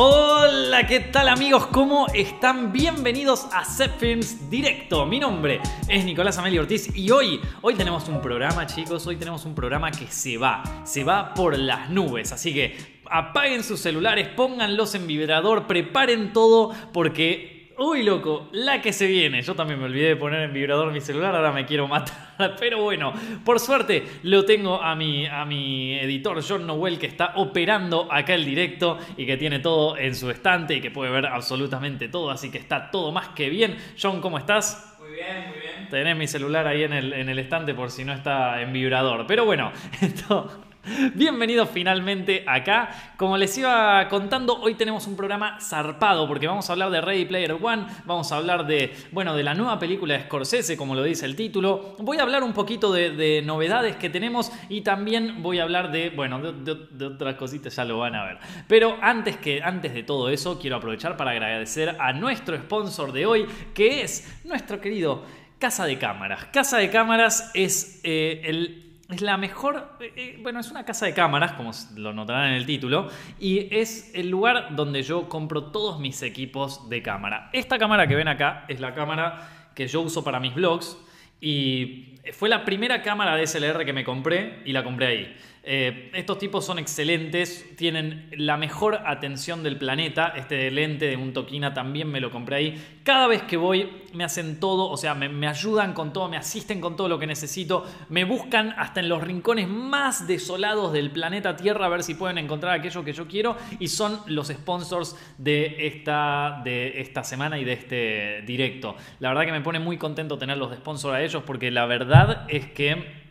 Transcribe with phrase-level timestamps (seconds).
[0.00, 1.66] Hola, ¿qué tal amigos?
[1.66, 2.70] ¿Cómo están?
[2.72, 5.04] Bienvenidos a Set Films Directo.
[5.04, 9.04] Mi nombre es Nicolás Amelio Ortiz y hoy, hoy tenemos un programa, chicos.
[9.08, 12.30] Hoy tenemos un programa que se va, se va por las nubes.
[12.30, 18.92] Así que apaguen sus celulares, pónganlos en vibrador, preparen todo porque Uy, loco, la que
[18.92, 19.40] se viene.
[19.40, 22.56] Yo también me olvidé de poner en vibrador mi celular, ahora me quiero matar.
[22.58, 23.12] Pero bueno,
[23.44, 28.34] por suerte lo tengo a mi, a mi editor John Noel que está operando acá
[28.34, 32.32] el directo y que tiene todo en su estante y que puede ver absolutamente todo,
[32.32, 33.76] así que está todo más que bien.
[34.00, 34.96] John, ¿cómo estás?
[34.98, 35.88] Muy bien, muy bien.
[35.88, 39.24] Tenés mi celular ahí en el, en el estante por si no está en vibrador.
[39.28, 39.70] Pero bueno,
[40.00, 40.64] esto...
[41.14, 43.14] Bienvenidos finalmente acá.
[43.16, 47.24] Como les iba contando, hoy tenemos un programa zarpado porque vamos a hablar de Ready
[47.24, 51.02] Player One, vamos a hablar de, bueno, de la nueva película de Scorsese, como lo
[51.02, 51.96] dice el título.
[51.98, 56.10] Voy a hablar un poquito de, novedades que tenemos y también voy a hablar de,
[56.10, 58.38] bueno, de, otras cositas, ya lo van a ver.
[58.66, 63.26] Pero antes, que, antes de todo eso, quiero aprovechar para agradecer a nuestro sponsor de
[63.26, 65.24] hoy, que es nuestro querido
[65.58, 66.46] Casa de Cámaras.
[66.46, 71.06] Casa de Cámaras es eh, el es la mejor, eh, eh, bueno, es una casa
[71.06, 73.08] de cámaras, como lo notarán en el título,
[73.40, 77.48] y es el lugar donde yo compro todos mis equipos de cámara.
[77.52, 80.98] Esta cámara que ven acá es la cámara que yo uso para mis vlogs
[81.40, 85.36] y fue la primera cámara de SLR que me compré y la compré ahí.
[85.62, 90.32] Eh, estos tipos son excelentes, tienen la mejor atención del planeta.
[90.36, 93.00] Este lente de un Tokina también me lo compré ahí.
[93.02, 96.80] Cada vez que voy me hacen todo, o sea, me, ayudan con todo, me asisten
[96.80, 101.56] con todo lo que necesito, me buscan hasta en los rincones más desolados del planeta
[101.56, 105.86] Tierra a ver si pueden encontrar aquello que yo quiero y son los sponsors de
[105.86, 108.96] esta, de esta semana y de este directo.
[109.20, 112.46] La verdad que me pone muy contento tenerlos de sponsor a ellos porque la verdad
[112.48, 113.27] es que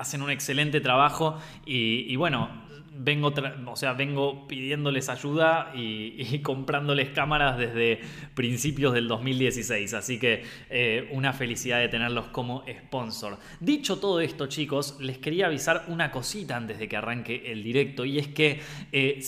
[0.00, 2.48] hacen un excelente trabajo y, bueno,
[3.02, 3.32] vengo,
[3.66, 8.00] o sea, vengo pidiéndoles ayuda y, comprándoles cámaras desde
[8.34, 9.94] principios del 2016.
[9.94, 13.38] Así que eh, una felicidad de tenerlos como sponsor.
[13.58, 18.04] Dicho todo esto, chicos, les quería avisar una cosita antes de que arranque el directo.
[18.04, 18.60] Y es que
[18.92, 19.20] eh,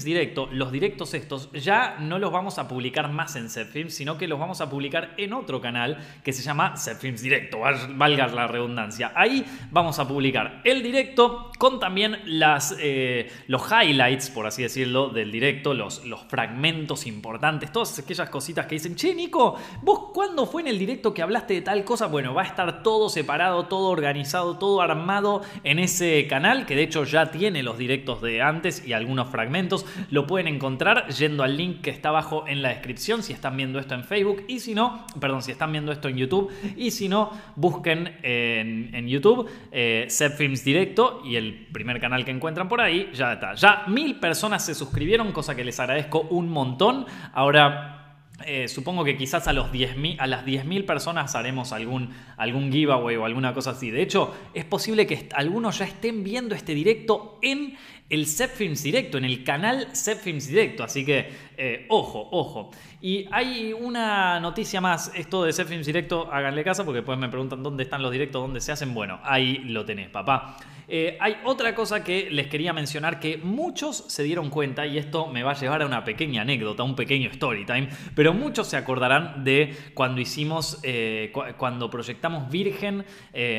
[0.00, 4.26] Directo, los directos estos, ya no los vamos a publicar más en Zepfilms, sino que
[4.26, 7.60] los vamos a publicar en otro canal que se llama Zepfilms Directo,
[7.94, 9.12] valga la redundancia.
[9.14, 12.76] Ahí vamos a publicar el directo con también las...
[12.80, 18.66] Eh, los highlights, por así decirlo, del directo, los, los fragmentos importantes, todas aquellas cositas
[18.66, 22.06] que dicen, che, Nico, ¿vos cuándo fue en el directo que hablaste de tal cosa?
[22.06, 26.82] Bueno, va a estar todo separado, todo organizado, todo armado en ese canal, que de
[26.82, 29.86] hecho ya tiene los directos de antes y algunos fragmentos.
[30.10, 33.78] Lo pueden encontrar yendo al link que está abajo en la descripción si están viendo
[33.78, 37.08] esto en Facebook y si no, perdón, si están viendo esto en YouTube y si
[37.08, 42.99] no, busquen en, YouTube eh, Films Directo y el primer canal que encuentran por ahí
[43.12, 43.54] ya está.
[43.54, 47.06] Ya mil personas se suscribieron, cosa que les agradezco un montón.
[47.32, 48.00] Ahora
[48.46, 53.26] eh, supongo que quizás a, los a las 10.000 personas haremos algún, algún giveaway o
[53.26, 53.90] alguna cosa así.
[53.90, 57.76] De hecho, es posible que algunos ya estén viendo este directo en
[58.10, 60.82] el Films Directo, en el canal Films Directo.
[60.82, 62.70] Así que, eh, ojo, ojo.
[63.00, 67.62] Y hay una noticia más, esto de Films Directo, háganle caso porque después me preguntan
[67.62, 68.92] dónde están los directos, dónde se hacen.
[68.92, 70.56] Bueno, ahí lo tenés, papá.
[70.92, 75.28] Eh, hay otra cosa que les quería mencionar que muchos se dieron cuenta, y esto
[75.28, 78.76] me va a llevar a una pequeña anécdota, un pequeño story time, pero muchos se
[78.76, 83.04] acordarán de cuando hicimos, eh, cuando proyectamos Virgen,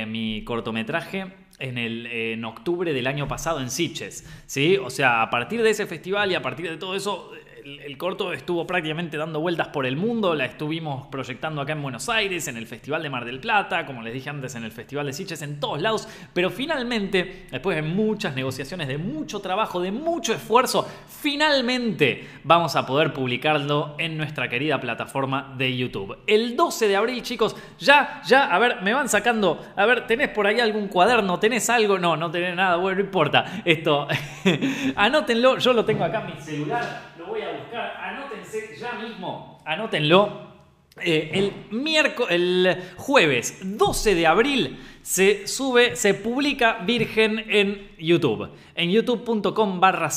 [0.08, 4.26] mi cortometraje en, el, en octubre del año pasado en Sitges.
[4.46, 4.78] ¿sí?
[4.78, 7.32] O sea, a partir de ese festival y a partir de todo eso,
[7.64, 12.10] el, corto estuvo prácticamente dando vueltas por el mundo, la estuvimos proyectando acá en Buenos
[12.10, 15.06] Aires, en el Festival de Mar del Plata, como les dije antes, en el Festival
[15.06, 19.92] de Sitges, en todos lados, pero finalmente, después de muchas negociaciones, de mucho trabajo, de
[19.92, 26.18] mucho esfuerzo, finalmente vamos a poder publicarlo en nuestra querida plataforma de YouTube.
[26.28, 30.30] El 12 de abril, chicos, ya, ya, a ver, me van sacando, a ver, ¿tenés
[30.30, 31.40] por ahí algún cuaderno?
[31.40, 32.00] ¿Tenés algo?
[32.00, 33.62] No, no tenés nada, bueno, no importa.
[33.66, 34.08] Esto,
[34.96, 40.52] anótenlo, yo lo tengo acá en mi celular voy a buscar, anótense ya mismo, anótenlo.
[41.00, 48.50] Eh, el miércoles, el jueves 12 de abril se sube, se publica Virgen en YouTube,
[48.76, 50.10] en youtube.com barra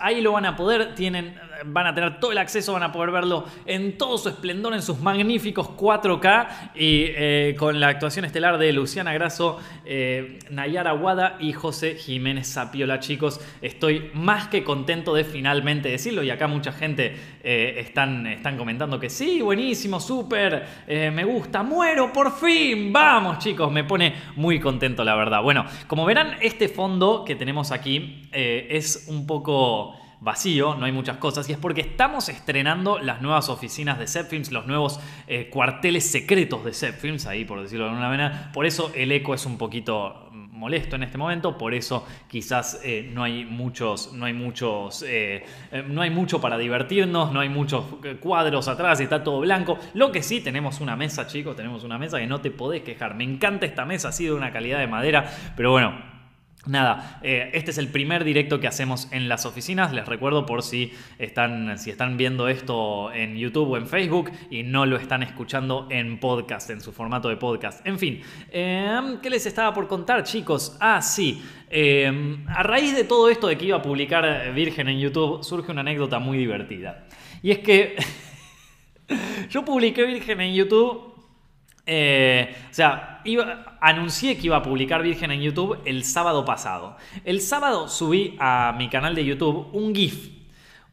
[0.00, 1.34] Ahí lo van a poder, tienen
[1.66, 4.82] van a tener todo el acceso, van a poder verlo en todo su esplendor, en
[4.82, 11.36] sus magníficos 4K y eh, con la actuación estelar de Luciana Grasso, eh, Nayara Wada
[11.40, 13.00] y José Jiménez Zapiola.
[13.00, 18.56] Chicos, estoy más que contento de finalmente decirlo y acá mucha gente eh, están, están
[18.56, 24.60] comentando que sí, buenísimo, súper, me gusta, muero, por fin, vamos chicos, me pone muy
[24.60, 25.42] contento la verdad.
[25.42, 29.94] Bueno, como verán, este fondo que tenemos aquí es un poco
[30.24, 34.50] vacío, no hay muchas cosas, y es porque estamos estrenando las nuevas oficinas de Zepfilms,
[34.52, 38.50] los nuevos eh, cuarteles secretos de Zepfilms, ahí por decirlo de alguna manera.
[38.52, 43.10] Por eso el eco es un poquito molesto en este momento, por eso quizás eh,
[43.12, 47.50] no hay muchos, no hay muchos, eh, eh, no hay mucho para divertirnos, no hay
[47.50, 47.84] muchos
[48.20, 49.78] cuadros atrás, está todo blanco.
[49.92, 53.14] Lo que sí tenemos una mesa, chicos, tenemos una mesa que no te podés quejar.
[53.14, 56.13] Me encanta esta mesa, ha sido una calidad de madera, pero bueno,
[56.66, 59.92] Nada, eh, este es el primer directo que hacemos en las oficinas.
[59.92, 64.62] Les recuerdo por si están, si están viendo esto en YouTube o en Facebook y
[64.62, 67.86] no lo están escuchando en podcast, en su formato de podcast.
[67.86, 70.76] En fin, em, ¿qué les estaba por contar, chicos?
[70.80, 71.42] Ah, sí.
[71.68, 75.70] Em, a raíz de todo esto de que iba a publicar Virgen en YouTube, surge
[75.70, 77.06] una anécdota muy divertida.
[77.42, 77.96] Y es que
[79.50, 81.13] yo publiqué Virgen en YouTube
[81.86, 83.22] eh, o sea,
[83.80, 86.96] anuncié que iba a publicar Virgen en YouTube el sábado pasado.
[87.24, 90.30] El sábado subí a mi canal de YouTube un GIF.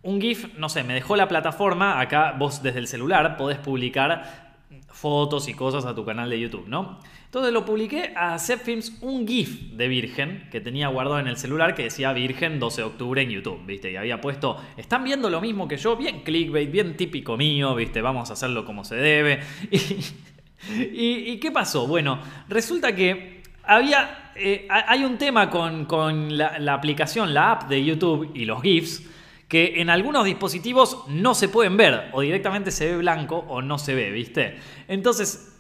[0.04, 2.00] Un GIF, no sé, me dejó la plataforma.
[2.00, 4.52] Acá vos desde el celular podés publicar
[4.90, 7.00] fotos y cosas a tu canal de YouTube, ¿no?
[7.26, 11.76] Entonces lo publiqué a Films un GIF de Virgen que tenía guardado en el celular
[11.76, 13.90] que decía Virgen 12 de octubre en YouTube, ¿viste?
[13.90, 18.02] Y había puesto, están viendo lo mismo que yo, bien clickbait, bien típico mío, ¿viste?
[18.02, 19.40] Vamos a hacerlo como se debe.
[19.72, 20.31] Y
[20.70, 21.88] ¿Y, qué pasó?
[21.88, 28.32] Bueno, resulta que había, eh, hay un tema con, la, aplicación, la app de YouTube
[28.34, 29.04] y los GIFs,
[29.48, 33.78] que en algunos dispositivos no se pueden ver, o directamente se ve blanco o no
[33.78, 34.58] se ve, ¿viste?
[34.88, 35.60] Entonces,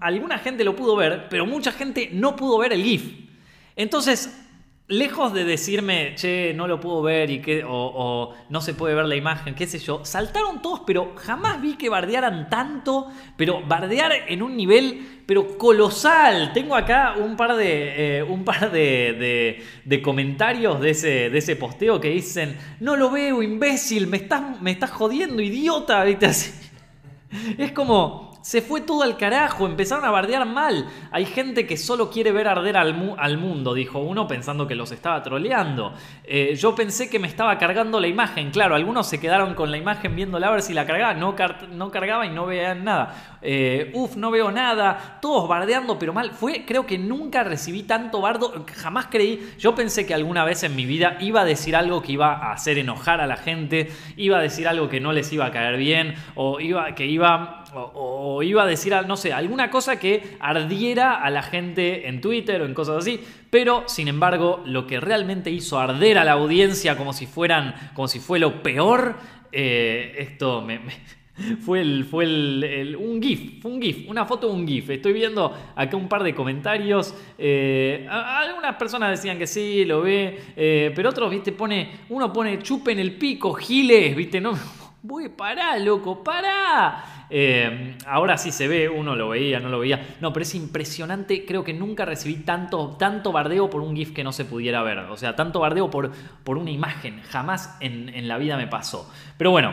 [0.00, 3.28] alguna gente lo pudo ver, pero mucha gente no pudo ver el GIF.
[3.76, 4.47] Entonces,
[4.88, 9.04] lejos de decirme, che, no lo puedo ver y que, o, no se puede ver
[9.04, 14.12] la imagen, qué sé yo, saltaron todos, pero jamás vi que bardearan tanto, pero bardear
[14.28, 16.52] en un nivel, pero colosal.
[16.54, 21.54] Tengo acá un par de, eh, un par de, de, comentarios de ese, de ese
[21.56, 26.26] posteo que dicen, no lo veo, imbécil, me estás, me estás jodiendo, idiota, ¿viste?
[26.26, 26.50] Así.
[27.58, 30.86] Es como, se fue todo al carajo, empezaron a bardear mal.
[31.10, 34.92] Hay gente que solo quiere ver arder al, al mundo, dijo uno pensando que los
[34.92, 35.92] estaba troleando.
[36.24, 39.76] Eh, yo pensé que me estaba cargando la imagen, claro, algunos se quedaron con la
[39.76, 41.34] imagen viéndola a ver si la cargaba, no,
[41.72, 43.38] no cargaba y no veían nada.
[43.42, 46.30] Eh, uf, no veo nada, todos bardeando, pero mal.
[46.32, 50.76] Fue, creo que nunca recibí tanto bardo, jamás creí, yo pensé que alguna vez en
[50.76, 54.38] mi vida iba a decir algo que iba a hacer enojar a la gente, iba
[54.38, 58.42] a decir algo que no les iba a caer bien, o iba, que iba o,
[58.42, 62.66] iba a decir, no sé, alguna cosa que ardiera a la gente en Twitter o
[62.66, 63.20] en cosas así,
[63.50, 68.08] pero sin embargo lo que realmente hizo arder a la audiencia como si fueran, como
[68.08, 69.16] si fue lo peor,
[69.52, 70.80] eh, esto me,
[71.64, 72.26] fue, el, fue
[72.96, 74.90] un GIF, fue un GIF, una foto de un GIF.
[74.90, 77.14] Estoy viendo acá un par de comentarios.
[77.38, 82.58] Eh, algunas personas decían que sí, lo ve, eh, pero otros, viste, pone, uno pone
[82.60, 84.52] chupen el pico, giles, viste, no,
[85.02, 87.17] voy, pará, loco, pará.
[87.30, 90.16] Eh, ahora sí se ve, uno lo veía, no lo veía.
[90.20, 91.44] No, pero es impresionante.
[91.44, 94.98] Creo que nunca recibí tanto, tanto bardeo por un GIF que no se pudiera ver.
[94.98, 96.12] O sea, tanto bardeo por,
[96.44, 97.20] por una imagen.
[97.22, 99.10] Jamás en, en la vida me pasó.
[99.36, 99.72] Pero bueno,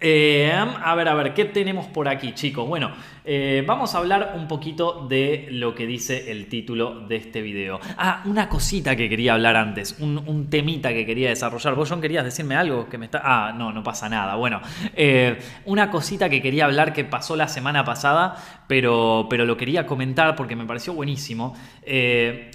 [0.00, 2.66] eh, a ver, a ver, ¿qué tenemos por aquí, chicos?
[2.66, 2.92] Bueno,
[3.26, 7.80] eh, vamos a hablar un poquito de lo que dice el título de este video.
[7.96, 11.74] Ah, una cosita que quería hablar antes, un, temita que quería desarrollar.
[11.74, 13.22] ¿Vos, John, querías decirme algo que me está...?
[13.24, 14.34] Ah, no, no pasa nada.
[14.34, 14.60] Bueno,
[14.94, 19.86] eh, una cosita que quería hablar que pasó la semana pasada, pero, pero lo quería
[19.86, 21.56] comentar porque me pareció buenísimo.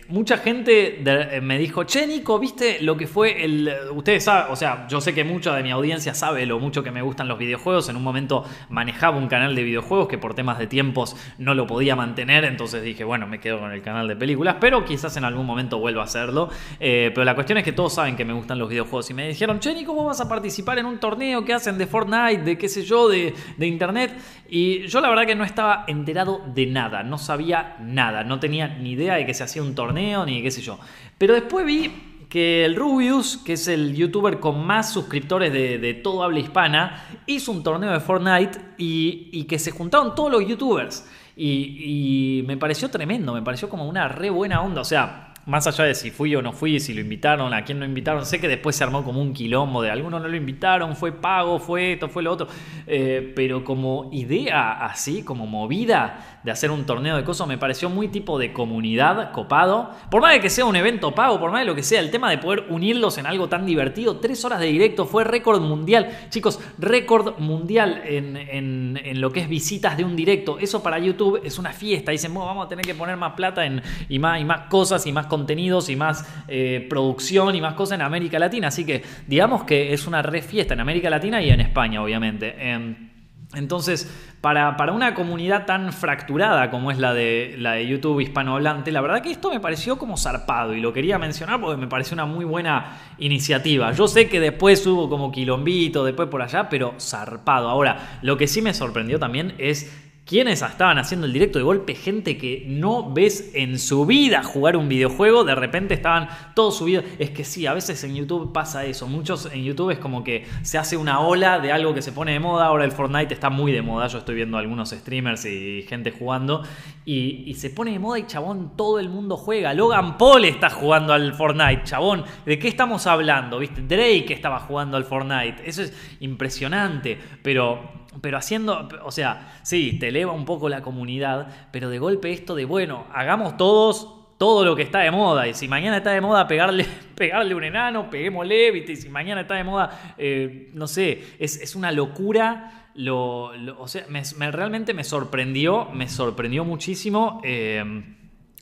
[0.10, 1.02] mucha gente
[1.42, 3.74] me dijo, che, Nico, ¿viste lo que fue el...
[3.94, 6.92] Ustedes saben, o sea, yo sé que mucha de mi audiencia sabe lo mucho que
[6.92, 7.90] me gustan los videojuegos.
[7.90, 11.66] En un momento manejaba un canal de videojuegos que por temas de tiempos no lo
[11.66, 15.24] podía mantener, entonces dije, bueno, me quedo con el canal de películas, pero quizás en
[15.24, 16.50] algún momento vuelva a hacerlo.
[16.80, 19.28] Eh, pero la cuestión es que todos saben que me gustan los videojuegos y me
[19.28, 22.70] dijeron, Che, ¿cómo vas a participar en un torneo que hacen de Fortnite, de qué
[22.70, 24.14] sé yo, de, de internet?
[24.50, 28.68] Y yo la verdad que no estaba enterado de nada, no sabía nada, no tenía
[28.68, 30.80] ni idea de que se hacía un torneo ni qué sé yo.
[31.18, 36.24] Pero después vi que el Rubius, que es el youtuber con más suscriptores de, todo
[36.24, 41.10] habla hispana, hizo un torneo de Fortnite y, que se juntaron todos los youtubers.
[41.36, 44.82] Y, y, me pareció tremendo, me pareció como una re buena onda.
[44.82, 47.80] O sea, más allá de si fui o no fui, si lo invitaron, a quién
[47.80, 50.96] no invitaron, sé que después se armó como un quilombo de algunos no lo invitaron,
[50.96, 52.48] fue pago, fue esto, fue lo otro,
[52.86, 57.90] eh, pero como idea así, como movida de hacer un torneo de cosas, me pareció
[57.90, 61.62] muy tipo de comunidad copado, por más de que sea un evento pago, por más
[61.62, 64.60] de lo que sea, el tema de poder unirlos en algo tan divertido, tres horas
[64.60, 70.16] de directo fue récord mundial, chicos, récord mundial en, lo que es visitas de un
[70.16, 73.66] directo, eso para YouTube es una fiesta, dicen, vamos a tener que poner más plata
[73.66, 77.62] en, y, más, y más cosas y más contenido contenidos y más eh, producción y
[77.62, 78.68] más cosas en América Latina.
[78.68, 82.56] Así que digamos que es una re fiesta en América Latina y en España, obviamente.
[82.60, 83.10] Em,
[83.56, 84.08] entonces,
[84.42, 89.24] para, una comunidad tan fracturada como es la de, la de YouTube hispanohablante, la verdad
[89.24, 92.46] que esto me pareció como zarpado y lo quería mencionar porque me pareció una muy
[92.46, 93.92] buena iniciativa.
[93.94, 97.70] Yo sé que después hubo como quilombito, después por allá, pero zarpado.
[97.70, 101.96] Ahora, lo que sí me sorprendió también es quienes estaban haciendo el directo de golpe,
[101.96, 107.04] gente que no ves en su vida jugar un videojuego, de repente estaban todos subidos.
[107.18, 109.08] Es que sí, a veces en YouTube pasa eso.
[109.08, 112.34] Muchos en YouTube es como que se hace una ola de algo que se pone
[112.34, 112.68] de moda.
[112.68, 114.06] Ahora el Fortnite está muy de moda.
[114.06, 116.62] Yo estoy viendo algunos streamers y gente jugando.
[117.06, 119.74] Y, se pone de moda y chabón, todo el mundo juega.
[119.74, 122.24] Logan Paul está jugando al Fortnite, chabón.
[122.46, 123.58] ¿De qué estamos hablando?
[123.58, 123.82] ¿Viste?
[123.82, 125.64] Drake estaba jugando al Fortnite.
[125.66, 127.18] Eso es impresionante.
[127.42, 132.32] Pero pero haciendo, o sea, sí, te eleva un poco la comunidad, pero de golpe
[132.32, 135.48] esto de, bueno, hagamos todos todo lo que está de moda.
[135.48, 136.86] Y si mañana está de moda pegarle,
[137.16, 138.94] pegarle un enano, peguémosle, ¿viste?
[138.94, 142.88] Y si mañana está de moda, eh, no sé, es, una locura.
[142.96, 147.42] Lo, o sea, me, realmente me sorprendió, me sorprendió muchísimo.
[147.44, 147.84] Eh,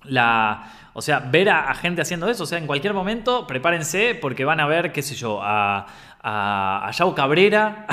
[0.03, 2.43] la, o sea, ver a, gente haciendo eso.
[2.43, 5.85] O sea, en cualquier momento, prepárense porque van a ver, qué sé yo, a,
[6.21, 7.85] a, Yao Cabrera,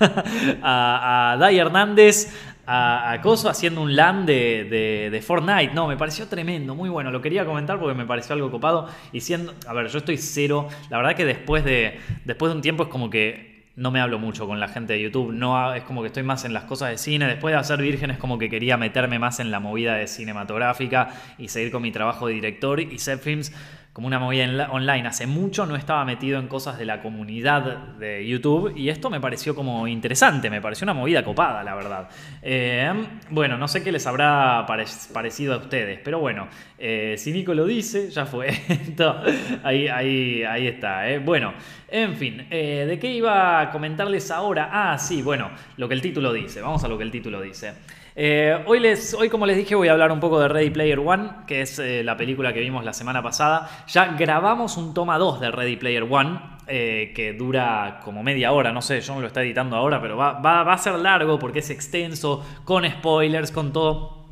[0.62, 2.32] a, a Dai Hernández,
[2.66, 5.74] a, Coso haciendo un LAN de, de, Fortnite.
[5.74, 7.10] No, me pareció tremendo, muy bueno.
[7.10, 8.88] Lo quería comentar porque me pareció algo copado.
[9.12, 10.68] Y siendo, a ver, yo estoy cero.
[10.90, 14.20] La verdad que después de, después de un tiempo es como que no me hablo
[14.20, 15.32] mucho con la gente de YouTube.
[15.32, 17.26] No, es como que estoy más en las cosas de cine.
[17.26, 21.08] Después de hacer Virgen es como que quería meterme más en la movida de cinematográfica
[21.38, 23.52] y seguir con mi trabajo de director y set films
[23.94, 25.06] como una movida online.
[25.06, 29.20] Hace mucho no estaba metido en cosas de la comunidad de YouTube y esto me
[29.20, 32.08] pareció como interesante, me pareció una movida copada, la verdad.
[32.42, 32.92] Eh,
[33.30, 37.66] bueno, no sé qué les habrá parecido a ustedes, pero bueno, eh, si Nico lo
[37.66, 38.48] dice, ya fue.
[39.62, 41.08] ahí, ahí, ahí está.
[41.08, 41.20] Eh.
[41.20, 41.54] Bueno,
[41.86, 44.70] en fin, ¿de qué iba a comentarles ahora?
[44.72, 46.60] Ah, sí, bueno, lo que el título dice.
[46.60, 47.74] Vamos a lo que el título dice.
[48.16, 51.00] Eh, hoy, les, hoy, como les dije, voy a hablar un poco de Ready Player
[51.00, 53.68] One, que es eh, la película que vimos la semana pasada.
[53.88, 58.70] Ya grabamos un toma 2 de Ready Player One, eh, que dura como media hora,
[58.72, 61.40] no sé, yo me lo está editando ahora, pero va, va, va a ser largo
[61.40, 64.24] porque es extenso, con spoilers, con todo.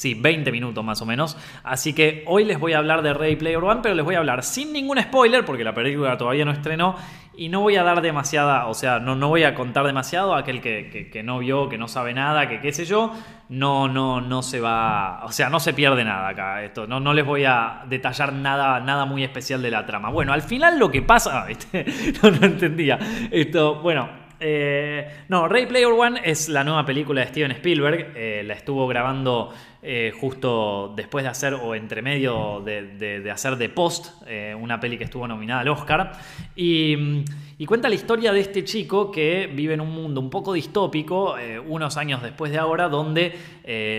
[0.00, 1.36] Sí, 20 minutos más o menos.
[1.62, 4.18] Así que hoy les voy a hablar de Ready Player One, pero les voy a
[4.20, 6.96] hablar sin ningún spoiler, porque la película todavía no estrenó.
[7.36, 10.40] Y no voy a dar demasiada, o sea, no, no voy a contar demasiado a
[10.40, 13.12] aquel que, no vio, que no sabe nada, que qué sé yo.
[13.48, 16.62] No, no, no se va, o sea, no se pierde nada acá.
[16.62, 20.10] Esto, no, no les voy a detallar nada, nada muy especial de la trama.
[20.10, 21.46] Bueno, al final lo que pasa,
[22.22, 22.98] no, no entendía.
[23.30, 24.08] Esto, bueno,
[24.42, 28.12] eh, no, Ray Player One es la nueva película de Steven Spielberg.
[28.16, 33.70] Eh, la estuvo grabando eh, justo después de hacer, o entre medio de, hacer The
[33.70, 36.12] Post, eh, una peli que estuvo nominada al Oscar.
[36.54, 37.24] Y,
[37.66, 41.58] cuenta la historia de este chico que vive en un mundo un poco distópico, eh,
[41.58, 43.32] unos años después de ahora, donde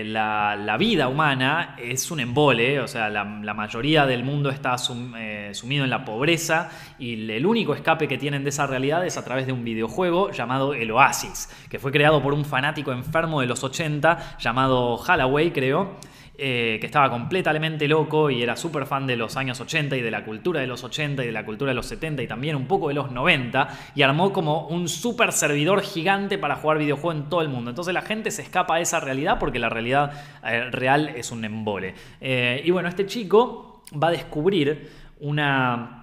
[0.04, 5.90] la, vida humana es un embole, o sea, la, mayoría del mundo está sumido en
[5.90, 9.52] la pobreza y el único escape que tienen de esa realidad es a través de
[9.52, 14.38] un videojuego llamado El Oasis, que fue creado por un fanático enfermo de los 80
[14.38, 15.71] llamado Halloway, creo
[16.38, 20.10] eh, que estaba completamente loco y era súper fan de los años 80 y de
[20.10, 22.66] la cultura de los 80 y de la cultura de los 70 y también un
[22.66, 27.28] poco de los 90 y armó como un super servidor gigante para jugar videojuegos en
[27.28, 27.70] todo el mundo.
[27.70, 30.12] Entonces la gente se escapa a esa realidad porque la realidad
[30.42, 31.94] eh, real es un embole.
[32.20, 36.01] Eh, y bueno, este chico va a descubrir una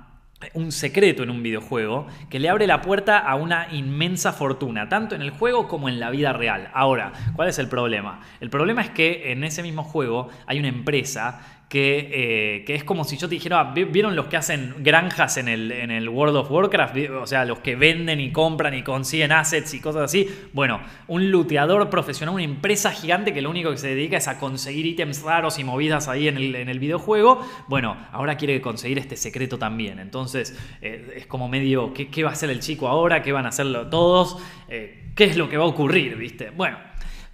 [0.54, 5.16] un secreto en un videojuego que le abre la puerta a una inmensa fortuna, tanto
[5.16, 6.70] en el juego como en la vida real.
[6.74, 8.22] Ahora, ¿cuál es el problema?
[8.40, 13.04] El problema es que en ese mismo juego hay una empresa eh, que, es como
[13.04, 16.52] si yo te dijera, ¿vieron los que hacen granjas en el, en el World of
[16.52, 16.96] Warcraft?
[17.22, 20.28] O sea, los que venden y compran y consiguen assets y cosas así.
[20.54, 24.40] Bueno, un looteador profesional, una empresa gigante que lo único que se dedica es a
[24.40, 27.46] conseguir ítems raros y movidas ahí en el, en el videojuego.
[27.68, 30.00] Bueno, ahora quiere conseguir este secreto también.
[30.00, 33.22] Entonces, eh, es como medio, ¿qué, va a hacer el chico ahora?
[33.22, 34.38] ¿Qué van a hacerlo todos?
[34.70, 36.16] Eh, ¿Qué es lo que va a ocurrir?
[36.16, 36.50] ¿Viste?
[36.50, 36.89] Bueno.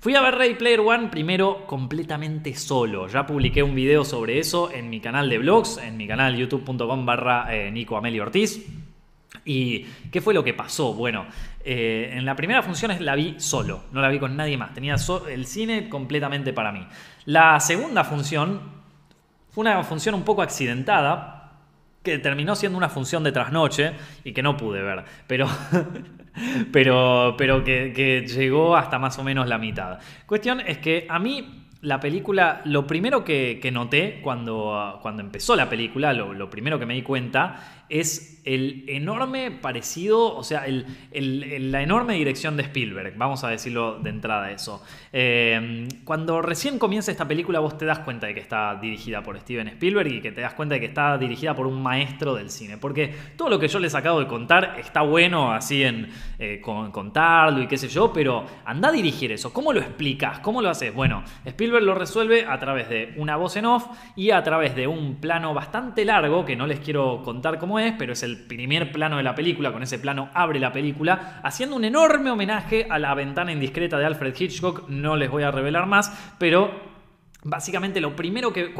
[0.06, 3.08] Fui a ver Ready Player One primero completamente solo.
[3.08, 7.08] Ya publiqué un video sobre eso en mi canal de vlogs, en mi canal youtube.com
[7.08, 8.64] barra eh, Nico Amelio Ortiz.
[9.46, 9.80] ¿Y
[10.12, 10.94] qué fue lo que pasó?
[10.94, 11.26] Bueno,
[11.64, 14.76] eh, en la primera función la vi solo, no la vi con nadie más.
[14.76, 14.96] Tenía
[15.28, 16.86] el cine completamente para mí.
[17.26, 18.62] La segunda función
[19.50, 21.62] fue una función un poco accidentada,
[22.04, 23.94] que terminó siendo una función de trasnoche
[24.24, 25.48] y que no pude ver, pero,
[26.72, 30.00] pero, pero que, llegó hasta más o menos la mitad.
[30.25, 35.70] Cuestión es que a mí la película, lo primero que, noté cuando, cuando empezó la
[35.70, 41.82] película, lo, lo primero que me di cuenta es el enorme parecido, o sea, la
[41.82, 44.84] enorme dirección de Spielberg, vamos a decirlo de entrada eso.
[45.12, 49.39] Eh, cuando recién comienza esta película vos te das cuenta de que está dirigida por
[49.39, 52.51] Steven Spielberg y que te das cuenta de que está dirigida por un maestro del
[52.51, 56.62] cine, porque todo lo que yo les acabo de contar está bueno así en eh,
[56.62, 60.39] contarlo y qué sé yo, pero anda a dirigir eso, ¿cómo lo explicas?
[60.39, 60.94] ¿Cómo lo haces?
[60.94, 64.86] Bueno, Spielberg lo resuelve a través de una voz en off y a través de
[64.86, 68.91] un plano bastante largo que no les quiero contar cómo es, pero es el primer
[68.91, 73.00] plano de la película, con ese plano abre la película, haciendo un enorme homenaje a
[73.00, 76.96] la ventana indiscreta de Alfred Hitchcock, no les voy a revelar más, pero
[77.48, 78.74] Básicamente lo primero que,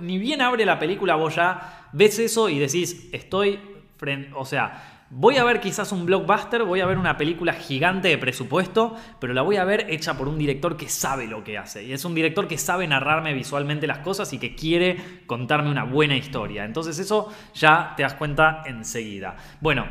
[0.00, 3.60] ni bien abre la película, vos ya ves eso y decís, estoy,
[3.98, 8.08] frente, o sea, Voy a ver quizás un blockbuster, voy a ver una película gigante
[8.08, 11.58] de presupuesto, pero la voy a ver hecha por un director que sabe lo que
[11.58, 11.84] hace.
[11.84, 15.84] Y es un director que sabe narrarme visualmente las cosas y que quiere contarme una
[15.84, 16.64] buena historia.
[16.64, 19.36] Entonces eso ya te das cuenta enseguida.
[19.60, 19.86] Bueno,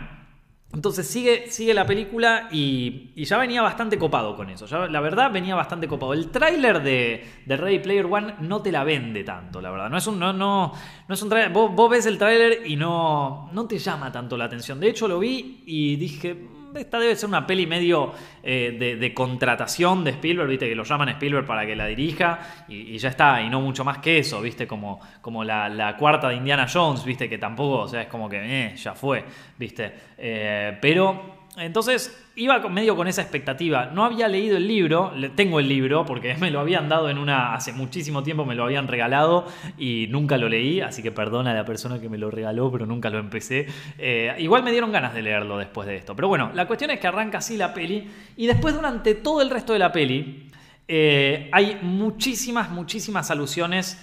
[0.76, 4.68] entonces sigue, sigue la película y, ya venía bastante copado con eso.
[4.90, 6.12] la verdad venía bastante copado.
[6.12, 9.90] El tráiler de, de, Ready Player One no te la vende tanto, la verdad.
[9.90, 10.74] No es un, no, no,
[11.08, 11.54] no es un tráiler.
[11.54, 14.78] Vos, ves el tráiler y no, no te llama tanto la atención.
[14.82, 16.46] De hecho lo vi y dije,
[16.78, 18.14] esta debe ser una peli medio
[18.44, 22.98] eh, de, contratación de Spielberg, viste, que lo llaman Spielberg para que la dirija y,
[22.98, 26.68] ya está, y no mucho más que eso, viste, como, como la, cuarta de Indiana
[26.72, 29.24] Jones, viste, que tampoco, o sea, es como que, eh, ya fue,
[29.58, 29.94] viste.
[30.18, 33.88] Eh, pero entonces iba medio con esa expectativa.
[33.88, 37.54] No había leído el libro, tengo el libro porque me lo habían dado en una,
[37.54, 41.54] hace muchísimo tiempo me lo habían regalado y nunca lo leí, así que perdona a
[41.54, 43.68] la persona que me lo regaló, pero nunca lo empecé.
[43.98, 46.16] Eh, igual me dieron ganas de leerlo después de esto.
[46.16, 49.50] Pero bueno, la cuestión es que arranca así la peli y después durante todo el
[49.50, 50.50] resto de la peli
[50.88, 53.98] eh, hay muchísimas, muchísimas alusiones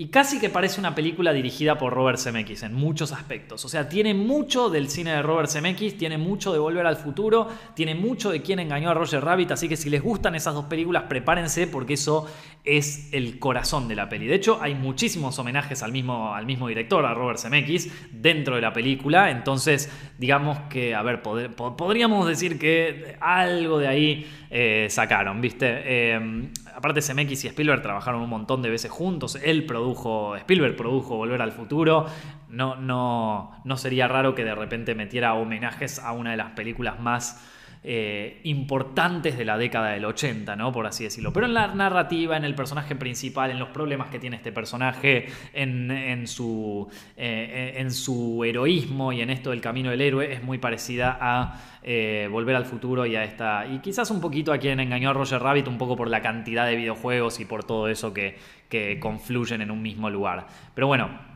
[0.00, 3.64] y casi que parece una película dirigida por Robert Zemeckis en muchos aspectos.
[3.64, 7.48] O sea, tiene mucho del cine de Robert Zemeckis, tiene mucho de Volver al Futuro,
[7.74, 9.50] tiene mucho de quien engañó a Roger Rabbit.
[9.50, 12.28] Así que si les gustan esas dos películas, prepárense porque eso
[12.62, 14.28] es el corazón de la peli.
[14.28, 18.60] De hecho, hay muchísimos homenajes al mismo, al mismo director, a Robert Zemeckis, dentro de
[18.60, 19.32] la película.
[19.32, 25.82] Entonces, digamos que, a ver, podríamos decir que algo de ahí eh, sacaron, ¿viste?
[25.84, 29.38] Eh, aparte, Zemeckis y Spielberg trabajaron un montón de veces juntos.
[29.42, 32.06] Él produjo, Spielberg produjo Volver al Futuro.
[32.48, 36.98] No, no, no sería raro que de repente metiera homenajes a una de las películas
[36.98, 37.44] más
[37.84, 40.72] eh, importantes de la década del 80, ¿no?
[40.72, 41.32] Por así decirlo.
[41.32, 45.26] Pero en la narrativa, en el personaje principal, en los problemas que tiene este personaje,
[45.52, 50.58] en, su, eh, en su heroísmo y en esto del camino del héroe, es muy
[50.58, 53.66] parecida a eh, Volver al Futuro y a esta.
[53.66, 56.66] Y quizás un poquito a quien engañó a Roger Rabbit, un poco por la cantidad
[56.66, 58.36] de videojuegos y por todo eso que,
[58.68, 60.46] que confluyen en un mismo lugar.
[60.74, 61.27] Pero bueno,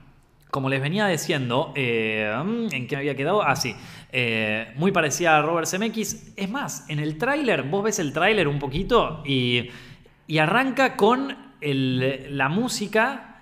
[0.53, 3.43] como les venía diciendo, eh, mm, ¿en qué me había quedado?
[3.43, 3.75] Ah, sí.
[4.13, 6.35] Eh, muy parecida a Robert Zemeckis.
[6.37, 9.71] Es más, en el tráiler, vos ves el tráiler un poquito y,
[10.39, 13.33] arranca con la música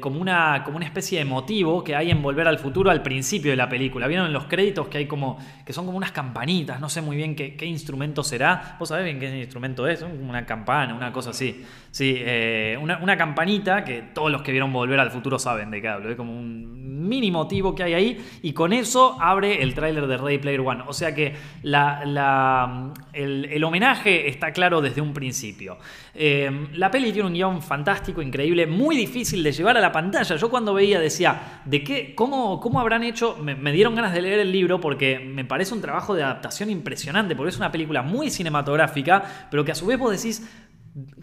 [0.00, 3.68] como, una, especie de motivo que hay en Volver al Futuro al principio de la
[3.68, 4.06] película.
[4.06, 6.80] ¿Vieron en los créditos que hay como, que son como unas campanitas?
[6.80, 8.76] No sé muy bien qué, instrumento será.
[8.78, 10.02] ¿Vos sabés bien qué instrumento es?
[10.02, 11.64] Una campana, una cosa así.
[11.94, 15.86] Sí, eh, una, campanita que todos los que vieron Volver al Futuro saben de qué
[15.86, 16.10] hablo.
[16.10, 20.16] Es como un mini motivo que hay ahí y con eso abre el tráiler de
[20.16, 20.82] Ready Player One.
[20.88, 25.78] O sea que la, el, homenaje está claro desde un principio.
[26.16, 30.34] Eh, la peli tiene un guion fantástico, increíble, muy difícil de llevar a la pantalla.
[30.34, 32.12] Yo cuando veía decía, ¿de qué?
[32.16, 33.36] ¿Cómo, cómo habrán hecho?
[33.36, 37.36] Me, dieron ganas de leer el libro porque me parece un trabajo de adaptación impresionante,
[37.36, 40.44] porque es una película muy cinematográfica, pero que a su vez vos decís,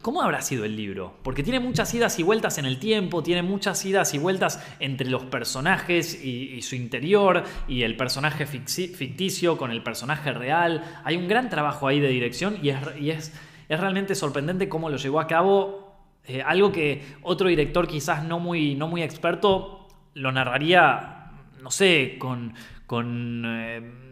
[0.01, 1.17] ¿Cómo habrá sido el libro?
[1.23, 5.09] Porque tiene muchas idas y vueltas en el tiempo, tiene muchas idas y vueltas entre
[5.09, 10.83] los personajes y, su interior, y el personaje ficticio con el personaje real.
[11.05, 12.69] Hay un gran trabajo ahí de dirección y
[13.11, 13.33] es,
[13.69, 18.75] realmente sorprendente cómo lo llevó a cabo eh, algo que otro director quizás no muy,
[18.75, 21.31] no muy experto lo narraría,
[21.61, 22.53] no sé, con,
[22.85, 24.10] con, eh,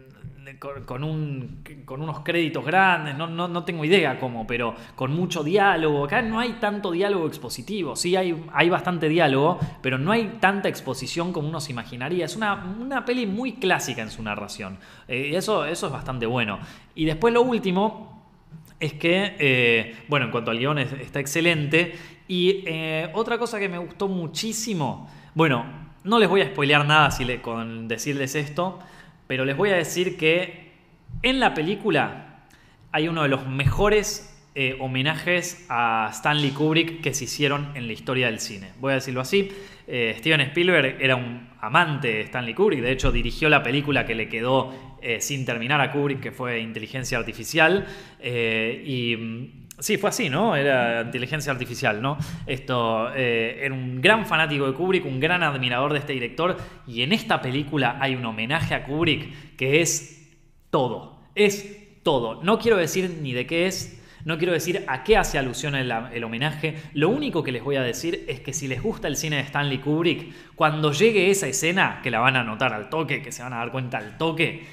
[0.60, 6.06] con, un, con, unos créditos grandes, no, no, tengo idea cómo, pero con mucho diálogo.
[6.06, 10.68] Acá no hay tanto diálogo expositivo, sí hay, hay bastante diálogo, pero no hay tanta
[10.68, 12.26] exposición como uno se imaginaría.
[12.26, 14.78] Es una, una peli muy clásica en su narración.
[15.08, 16.60] Eh, eso, eso es bastante bueno.
[16.94, 18.22] Y después lo último
[18.80, 21.94] es que, eh, bueno, en cuanto al guion está excelente.
[22.28, 25.66] Y eh, otra cosa que me gustó muchísimo, bueno,
[26.04, 28.80] no les voy a spoilear nada si le, con decirles esto,
[29.30, 30.72] pero les voy a decir que
[31.22, 32.46] en la película
[32.92, 37.94] hay uno de los mejores eh, homenajes a Stanley Kubrick que se hicieron en la
[37.94, 38.72] historia del cine.
[38.80, 39.52] Voy a decirlo así.
[39.86, 44.16] Eh, Steven Spielberg era un amante de Stanley Kubrick, de hecho dirigió la película que
[44.16, 47.86] le quedó eh, sin terminar a Kubrick, que fue Inteligencia Artificial.
[48.20, 50.56] y mm, Sí, fue así, ¿no?
[50.56, 52.18] Era inteligencia artificial, ¿no?
[52.46, 57.14] Esto, era un gran fanático de Kubrick, un gran admirador de este director, y en
[57.14, 60.38] esta película hay un homenaje a Kubrick que es
[60.70, 62.44] todo, es todo.
[62.44, 66.24] No quiero decir ni de qué es, no quiero decir a qué hace alusión el,
[66.24, 66.76] homenaje.
[66.94, 69.44] Lo único que les voy a decir es que si les gusta el cine de
[69.44, 73.44] Stanley Kubrick, cuando llegue esa escena, que la van a notar al toque, que se
[73.44, 74.64] van a dar cuenta al toque,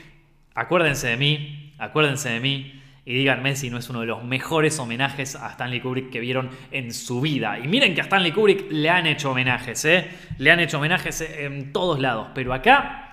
[0.55, 4.81] acuérdense de mí, acuérdense de mí y díganme si no es uno de los mejores
[4.81, 7.57] homenajes a Stanley Kubrick que vieron en su vida.
[7.57, 10.11] Y miren que a Stanley Kubrick le han hecho homenajes, ¿eh?
[10.39, 13.13] Le han hecho homenajes en todos lados, pero acá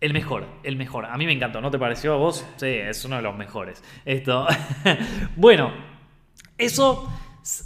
[0.00, 1.06] el mejor, el mejor.
[1.06, 2.46] A mí me encantó, ¿no te pareció a vos?
[2.56, 3.82] Sí, es uno de los mejores.
[4.04, 4.46] Esto.
[5.36, 5.72] bueno,
[6.56, 7.12] eso.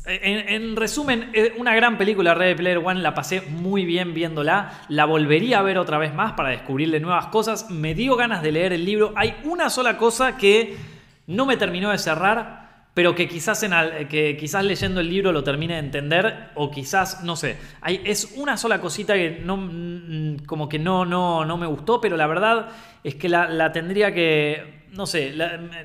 [0.07, 5.07] En, resumen, eh, una gran película, Red Player One, la pasé muy bien viéndola, la
[5.07, 8.75] volvería a ver otra vez más para descubrirle nuevas cosas, me dio ganas de leer
[8.75, 10.77] el libro, hay una sola cosa que
[11.31, 13.73] no me terminó de cerrar, pero que quizás, en
[14.09, 18.35] que quizás leyendo el libro lo termine de entender o quizás, no sé, hay, es
[18.37, 22.27] una sola cosita que no, mm, como que no, no, no me gustó, pero la
[22.27, 22.69] verdad
[23.05, 25.33] es que la, tendría que, no sé,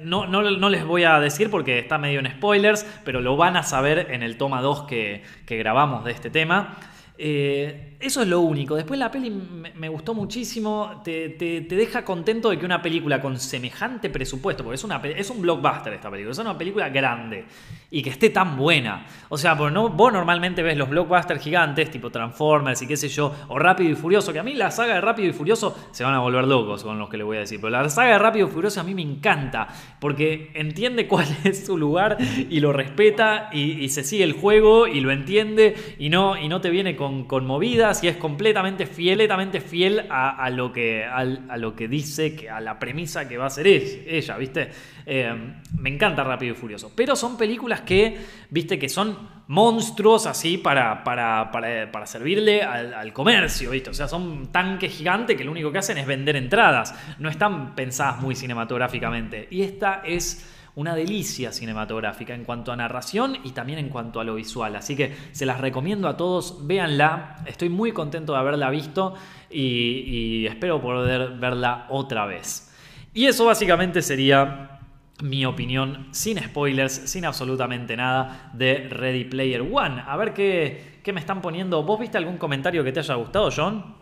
[0.01, 3.61] no, no, les voy a decir porque está medio en spoilers, pero lo van a
[3.61, 6.75] saber en el toma 2 que, que grabamos de este tema.
[7.17, 8.75] Eh, eso es lo único.
[8.75, 11.01] Después la peli me, gustó muchísimo.
[11.03, 11.29] Te,
[11.69, 15.93] deja contento de que una película con semejante presupuesto, porque es, una, es un blockbuster
[15.93, 17.45] esta película, es una película grande
[17.91, 19.05] y que esté tan buena.
[19.29, 23.33] O sea, no, vos normalmente ves los blockbusters gigantes, tipo Transformers y qué sé yo,
[23.47, 26.13] o Rápido y Furioso, que a mí la saga de Rápido y Furioso se van
[26.13, 27.59] a volver locos con los que le voy a decir.
[27.61, 29.67] Pero la saga de Rápido y Furioso a mí me encanta,
[29.99, 32.17] porque entiende cuál es su lugar
[32.49, 36.59] y lo respeta y, se sigue el juego y lo entiende y no, y no
[36.59, 37.45] te viene con, con
[37.85, 42.49] movidas y es completamente fiel, completamente fiel a, lo que, a, lo que dice, que,
[42.49, 44.69] a la premisa que va a ser ella, ¿viste?
[45.05, 45.33] Eh,
[45.77, 46.91] me encanta Rápido y Furioso.
[46.95, 48.17] Pero son películas que,
[48.49, 48.79] ¿viste?
[48.79, 53.89] Que son monstruos así para, para, para, servirle al, comercio, ¿viste?
[53.89, 56.95] O sea, son tanques gigantes que lo único que hacen es vender entradas.
[57.19, 59.47] No están pensadas muy cinematográficamente.
[59.51, 64.23] Y esta es una delicia cinematográfica en cuanto a narración y también en cuanto a
[64.23, 64.75] lo visual.
[64.75, 67.37] Así que se las recomiendo a todos, véanla.
[67.45, 69.13] Estoy muy contento de haberla visto
[69.49, 72.73] y, espero poder verla otra vez.
[73.13, 74.79] Y eso básicamente sería
[75.21, 80.03] mi opinión, sin spoilers, sin absolutamente nada, de Ready Player One.
[80.05, 81.83] A ver qué, qué me están poniendo.
[81.83, 83.95] ¿Vos viste algún comentario que te haya gustado, John?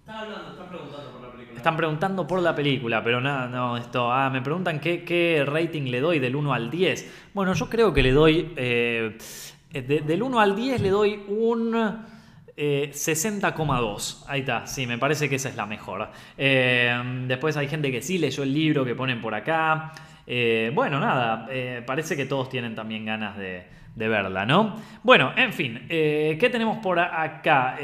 [0.00, 1.13] Está hablando, está preguntando.
[1.64, 4.12] Están preguntando por la película, pero nada, no, esto.
[4.12, 7.30] Ah, me preguntan qué, rating le doy del 1 al 10.
[7.32, 8.52] Bueno, yo creo que le doy.
[8.54, 9.16] Eh,
[9.72, 11.72] del 1 al 10 le doy un.
[12.54, 12.54] 60,2.
[12.54, 16.10] Eh, Ahí está, sí, me parece que esa es la mejor.
[16.36, 19.90] Eh, después hay gente que sí leyó el libro que ponen por acá.
[20.26, 21.48] bueno, nada,
[21.86, 23.64] parece que todos tienen también ganas de,
[23.96, 24.76] verla, ¿no?
[25.02, 27.78] Bueno, en fin, ¿qué tenemos por acá?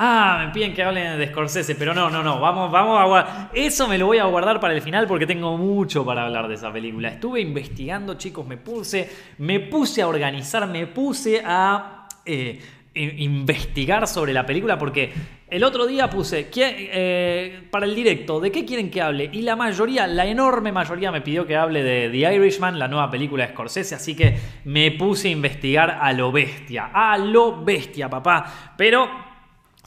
[0.00, 3.50] Ah, me piden que hablen de Scorsese, pero no, no, no, vamos, vamos a guardar.
[3.52, 6.54] Eso me lo voy a guardar para el final porque tengo mucho para hablar de
[6.54, 7.08] esa película.
[7.08, 12.60] Estuve investigando, chicos, me puse, me puse a organizar, me puse a eh,
[12.94, 15.12] investigar sobre la película porque
[15.48, 19.30] el otro día puse eh, para el directo, ¿de qué quieren que hable?
[19.32, 23.10] Y la mayoría, la enorme mayoría me pidió que hable de The Irishman, la nueva
[23.10, 28.08] película de Scorsese, así que me puse a investigar a lo bestia, a lo bestia,
[28.08, 28.74] papá.
[28.76, 29.27] Pero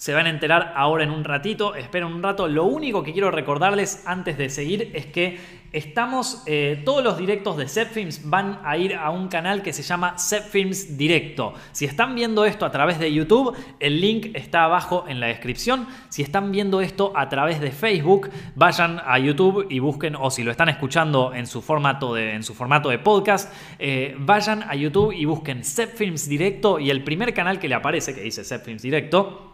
[0.02, 2.48] se van a enterar ahora en un ratito, esperen un rato.
[2.48, 5.38] Lo único que quiero recordarles antes de seguir es que
[5.74, 9.84] estamos, eh, todos los directos de Zepfilms van a ir a un canal que se
[9.84, 11.54] llama Zepfilms Directo.
[11.72, 15.86] Si están viendo esto a través de YouTube, el link está abajo en la descripción.
[16.10, 20.42] Si están viendo esto a través de Facebook, vayan a YouTube y busquen, o si
[20.42, 24.74] lo están escuchando en su formato de, en su formato de podcast, eh, vayan a
[24.74, 28.82] YouTube y busquen Zepfilms Directo y el primer canal que le aparece, que dice Zepfilms
[28.82, 29.51] Directo,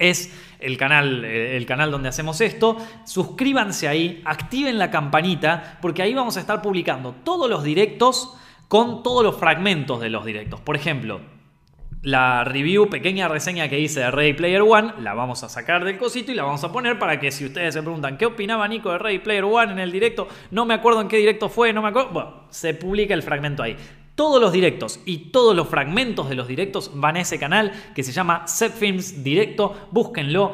[0.00, 2.76] es el canal, eh, el canal donde hacemos esto.
[3.04, 8.36] Suscríbanse ahí, activen la campanita, porque ahí vamos a estar publicando todos los directos
[8.66, 10.60] con todos los fragmentos de los directos.
[10.60, 11.20] Por ejemplo,
[12.02, 15.98] la review, pequeña reseña que hice de Ready Player One, la vamos a sacar del
[15.98, 18.90] cosito y la vamos a poner para que si ustedes se preguntan qué opinaba Nico
[18.90, 21.82] de Ready Player One en el directo, no me acuerdo en qué directo fue, no
[21.82, 23.76] me acuerdo, bueno, se publica el fragmento ahí
[24.20, 28.02] todos los directos y todos los fragmentos de los directos van a ese canal que
[28.02, 29.88] se llama Films Directo.
[29.92, 30.52] Búsquenlo,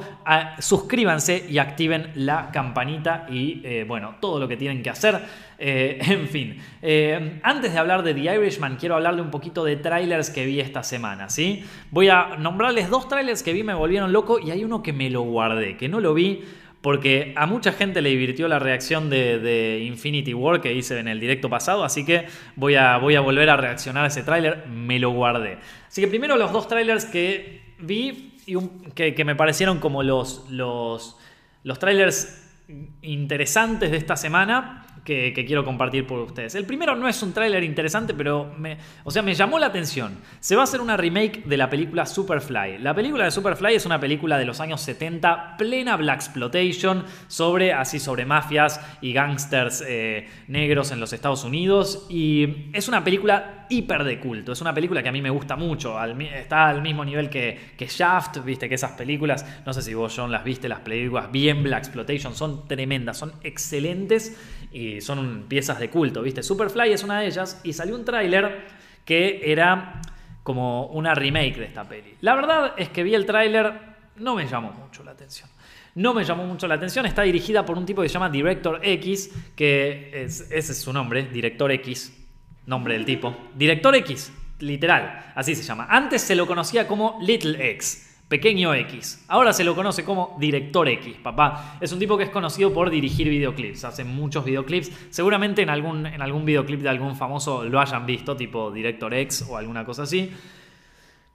[0.61, 5.21] suscríbanse y activen la campanita y eh, bueno, todo lo que tienen que hacer.
[5.59, 9.75] Eh, en fin, eh, antes de hablar de The Irishman, quiero hablarle un poquito de
[9.75, 11.65] trailers que vi esta semana, ¿sí?
[11.91, 15.11] Voy a nombrarles dos trailers que vi, me volvieron loco y hay uno que me
[15.11, 16.45] lo guardé, que no lo vi
[16.87, 21.19] porque a mucha gente le divirtió la reacción de, Infinity War que hice en el
[21.19, 25.01] directo pasado, así que voy a, voy a volver a reaccionar a ese tráiler, me
[25.01, 25.59] lo guardé.
[25.89, 28.57] Así que primero los dos trailers que vi y
[28.95, 31.17] que, me parecieron como los, los,
[31.65, 32.55] los trailers
[33.03, 36.55] interesantes de esta semana que, quiero compartir por ustedes.
[36.57, 40.19] El primero no es un tráiler interesante, pero me, o sea, me llamó la atención.
[40.41, 42.79] Se va a hacer una remake de la película Superfly.
[42.79, 47.73] La película de Superfly es una película de los años 70, plena Black Exploitation, sobre,
[47.73, 52.07] así sobre mafias y gángsters eh, negros en los Estados Unidos.
[52.11, 54.53] Y es una película hiper de culto.
[54.53, 55.97] Es una película que a mí me gusta mucho.
[56.03, 60.13] está al mismo nivel que, que Shaft, viste que esas películas, no sé si vos,
[60.17, 64.37] John, las viste, las películas bien Black Exploitation, son tremendas, son excelentes
[64.73, 66.43] y son piezas de culto, ¿viste?
[66.43, 68.67] Superfly es una de ellas y salió un tráiler
[69.05, 70.01] que era
[70.43, 72.15] como una remake de esta peli.
[72.21, 73.73] La verdad es que vi el tráiler,
[74.17, 75.49] no me llamó mucho la atención.
[75.97, 78.81] No me llamó mucho la atención, está dirigida por un tipo que se llama Director
[78.83, 82.13] X, que es, ese es su nombre, Director X,
[82.67, 83.35] nombre del tipo.
[83.55, 84.31] Director X,
[84.61, 85.87] literal, así se llama.
[85.89, 88.16] Antes se lo conocía como Little X.
[88.29, 89.25] Pequeño X.
[89.29, 91.79] Ahora se lo conoce como Director X, papá.
[91.81, 93.85] Es un tipo que es conocido por dirigir videoclips.
[93.85, 94.91] Hace muchos videoclips.
[95.11, 99.47] Seguramente en algún, en algún videoclip de algún famoso lo hayan visto, tipo Director X
[99.49, 100.33] o alguna cosa así.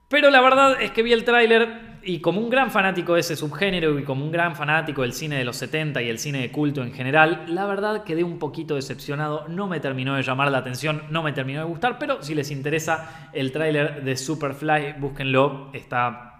[0.09, 3.37] Pero la verdad es que vi el tráiler y como un gran fanático de ese
[3.37, 6.51] subgénero y como un gran fanático del cine de los 70 y el cine de
[6.51, 10.57] culto en general, la verdad quedé un poquito decepcionado, no me terminó de llamar la
[10.57, 15.69] atención, no me terminó de gustar, pero si les interesa el tráiler de Superfly, búsquenlo,
[15.71, 16.30] está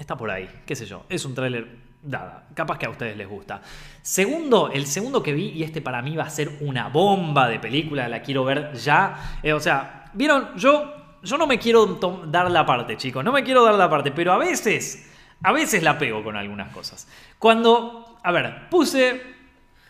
[0.00, 1.04] Está por ahí, qué sé yo.
[1.10, 2.46] Es un tráiler dada.
[2.54, 3.60] Capaz que a ustedes les gusta.
[4.00, 7.58] Segundo, el segundo que vi, y este para mí va a ser una bomba de
[7.58, 9.36] película, la quiero ver ya.
[9.42, 13.44] Eh, o sea, vieron, yo, yo no me quiero dar la parte, chicos, no me
[13.44, 15.06] quiero dar la parte, pero a veces,
[15.42, 17.06] a veces la pego con algunas cosas.
[17.38, 19.20] Cuando, a ver, puse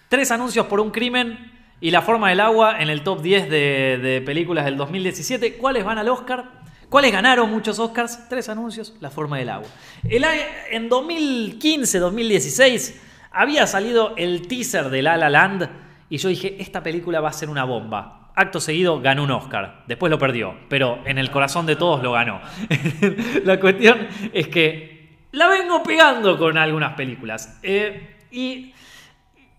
[0.08, 3.98] tres anuncios por un crimen y La forma del agua en el top 10 de,
[4.02, 6.59] de películas del 2017, ¿cuáles van al Oscar?
[6.90, 8.28] ¿Cuáles ganaron muchos Oscars?
[8.28, 9.68] Tres anuncios, La forma del agua.
[10.02, 10.24] El,
[10.72, 13.00] en 2015, 2016,
[13.30, 15.70] había salido el teaser de La La Land
[16.08, 18.32] y yo dije, esta película va a ser una bomba.
[18.34, 22.10] Acto seguido ganó un Oscar, después lo perdió, pero en el corazón de todos lo
[22.10, 22.40] ganó.
[23.44, 27.60] la cuestión es que la vengo pegando con algunas películas.
[27.62, 28.74] Eh, y,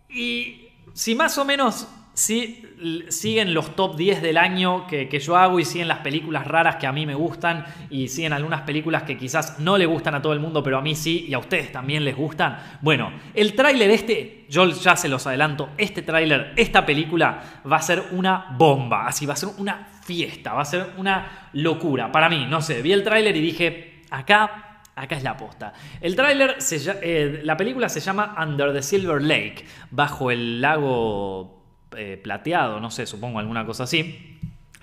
[0.09, 1.87] y si más o menos
[2.21, 2.63] si
[3.09, 6.85] siguen los top 10 del año que, yo hago y siguen las películas raras que
[6.85, 10.31] a mí me gustan y siguen algunas películas que quizás no le gustan a todo
[10.33, 12.59] el mundo, pero a mí sí y a ustedes también les gustan.
[12.81, 17.81] Bueno, el tráiler este, yo ya se los adelanto, este tráiler, esta película va a
[17.81, 22.11] ser una bomba, así va a ser una fiesta, va a ser una locura.
[22.11, 25.71] Para mí, no sé, vi el tráiler y dije, acá Acá es la aposta.
[26.01, 26.57] El tráiler,
[27.01, 31.60] eh, la película se llama Under the Silver Lake, bajo el lago
[31.95, 34.39] eh, plateado, no sé, supongo alguna cosa así.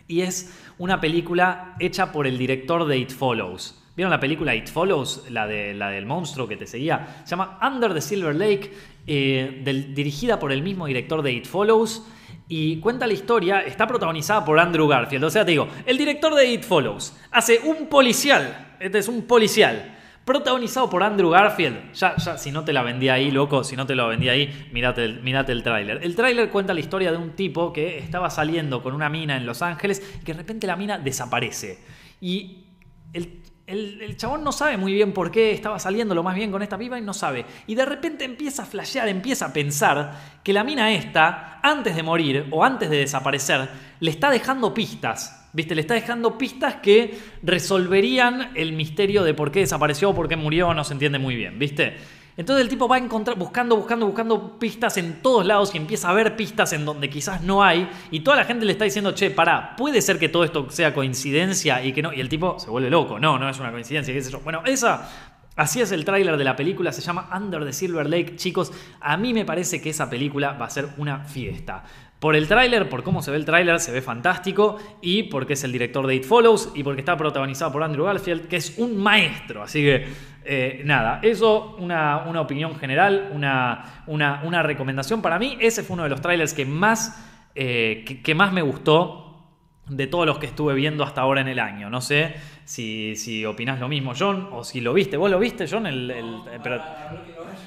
[0.06, 3.82] Y es una película hecha por el director de It Follows.
[3.96, 5.24] ¿Vieron la película It Follows?
[5.30, 7.22] La, de, la del monstruo que te seguía.
[7.24, 8.72] Se llama Under the Silver Lake,
[9.06, 12.06] eh, dirigida por el mismo director de It Follows.
[12.48, 15.24] Y cuenta la historia, está protagonizada por Andrew Garfield.
[15.24, 18.76] O sea, te digo, el director de It Follows hace un policial.
[18.80, 19.97] Este es un policial
[20.28, 21.94] protagonizado por Andrew Garfield.
[21.94, 24.68] Ya, ya, si no te la vendí ahí, loco, si no te lo vendí ahí,
[24.72, 26.00] mirate el, el tráiler.
[26.02, 29.46] El tráiler cuenta la historia de un tipo que estaba saliendo con una mina en
[29.46, 31.78] Los Ángeles y que de repente la mina desaparece.
[32.20, 32.66] Y
[33.14, 36.60] el, el, chabón no sabe muy bien por qué estaba saliendo lo más bien con
[36.60, 37.46] esta piba y no sabe.
[37.66, 42.02] Y de repente empieza a flashear, empieza a pensar que la mina esta, antes de
[42.02, 43.66] morir o antes de desaparecer,
[44.00, 45.74] le está dejando pistas ¿Viste?
[45.74, 50.36] Le está dejando pistas que resolverían el misterio de por qué desapareció o por qué
[50.36, 51.96] murió, no se entiende muy bien, ¿viste?
[52.38, 56.12] Entonces el tipo va encontrar, buscando, buscando, buscando pistas en todos lados y empieza a
[56.12, 57.90] ver pistas en donde quizás no hay.
[58.12, 60.94] Y toda la gente le está diciendo, che, pará, puede ser que todo esto sea
[60.94, 62.12] coincidencia y que no.
[62.12, 63.18] Y el tipo se vuelve loco.
[63.18, 64.38] No, no es una coincidencia, qué sé yo.
[64.38, 65.10] Bueno, esa.
[65.56, 68.36] Así es el tráiler de la película, se llama Under the Silver Lake.
[68.36, 71.82] Chicos, a mí me parece que esa película va a ser una fiesta.
[72.18, 75.62] Por el tráiler, por cómo se ve el tráiler, se ve fantástico y porque es
[75.62, 78.96] el director de It Follows y porque está protagonizado por Andrew Garfield, que es un
[78.96, 79.62] maestro.
[79.62, 80.08] Así que,
[80.44, 85.56] eh, nada, eso, una, una opinión general, una, una, una, recomendación para mí.
[85.60, 89.46] Ese fue uno de los trailers que más, eh, que, más me gustó
[89.86, 91.88] de todos los que estuve viendo hasta ahora en el año.
[91.88, 95.16] No sé si, si opinás lo mismo, John, o si lo viste.
[95.16, 95.86] ¿Vos lo viste, John?
[95.86, 96.82] El, pero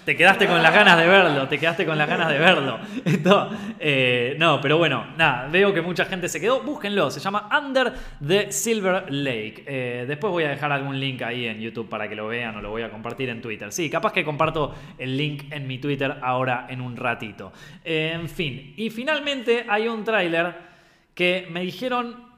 [0.06, 2.80] te quedaste con las ganas de verlo, te quedaste con las ganas de verlo.
[3.06, 3.50] Esto,
[3.80, 6.62] eh, no, pero bueno, nada, veo que mucha gente se quedó.
[6.62, 7.94] Búsquenlo, se llama Under
[8.26, 9.64] the Silver Lake.
[9.66, 12.62] Eh, después voy a dejar algún link ahí en YouTube para que lo vean o
[12.62, 13.72] lo voy a compartir en Twitter.
[13.72, 17.52] Sí, capaz que comparto el link en mi Twitter ahora en un ratito.
[17.84, 20.54] Eh, en fin, y finalmente hay un tráiler
[21.14, 22.32] que me dijeron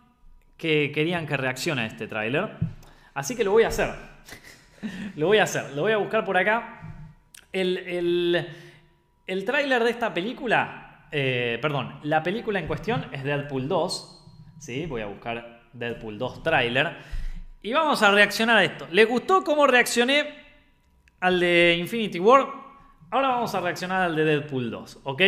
[0.58, 2.50] que querían que reaccione a este tráiler.
[3.14, 3.94] Así que lo voy a hacer.
[5.16, 5.72] lo voy a hacer.
[5.76, 6.83] Lo voy a buscar por acá.
[7.54, 8.48] El, el,
[9.26, 14.26] el tráiler de esta película, eh, perdón, la película en cuestión es Deadpool 2.
[14.60, 14.86] ¿sí?
[14.86, 16.98] Voy a buscar Deadpool 2 tráiler.
[17.62, 18.88] Y vamos a reaccionar a esto.
[18.92, 20.34] ¿Les gustó cómo reaccioné
[21.22, 22.46] al de Infinity War?
[23.12, 25.22] Ahora vamos a reaccionar al de Deadpool 2, ¿ok?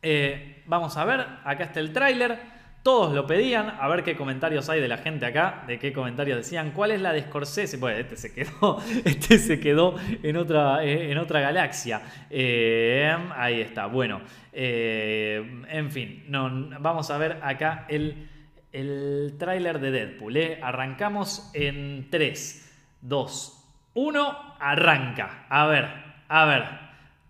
[0.00, 2.57] Eh, vamos a ver, acá está el tráiler.
[2.82, 6.38] Todos lo pedían, a ver qué comentarios hay de la gente acá, de qué comentarios
[6.38, 7.76] decían, ¿cuál es la de Scorsese?
[7.76, 12.00] Bueno, este se quedó, este se quedó en otra, eh, en otra galaxia.
[12.30, 14.20] Eh, ahí está, bueno.
[14.52, 18.28] eh, en fin, no, vamos a ver acá el,
[18.72, 20.38] el tráiler de Deadpool.
[20.62, 23.64] Arrancamos en 3, 2,
[23.94, 25.46] 1, arranca.
[25.48, 25.88] A ver,
[26.28, 26.64] a ver.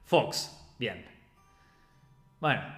[0.04, 1.04] Fox, bien.
[2.40, 2.77] Bueno.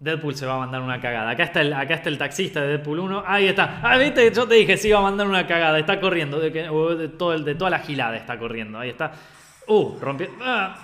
[0.00, 1.28] Deadpool se va a mandar una cagada.
[1.30, 3.24] Acá está el, acá está el taxista de Deadpool 1.
[3.26, 3.80] Ahí está.
[3.82, 5.78] Ah, viste, yo te dije, sí iba a mandar una cagada.
[5.78, 6.40] Está corriendo.
[6.40, 6.64] De, que-
[7.18, 8.78] todo el- de toda la gilada está corriendo.
[8.78, 9.12] Ahí está.
[9.66, 10.28] Uh, rompió.
[10.40, 10.74] ah.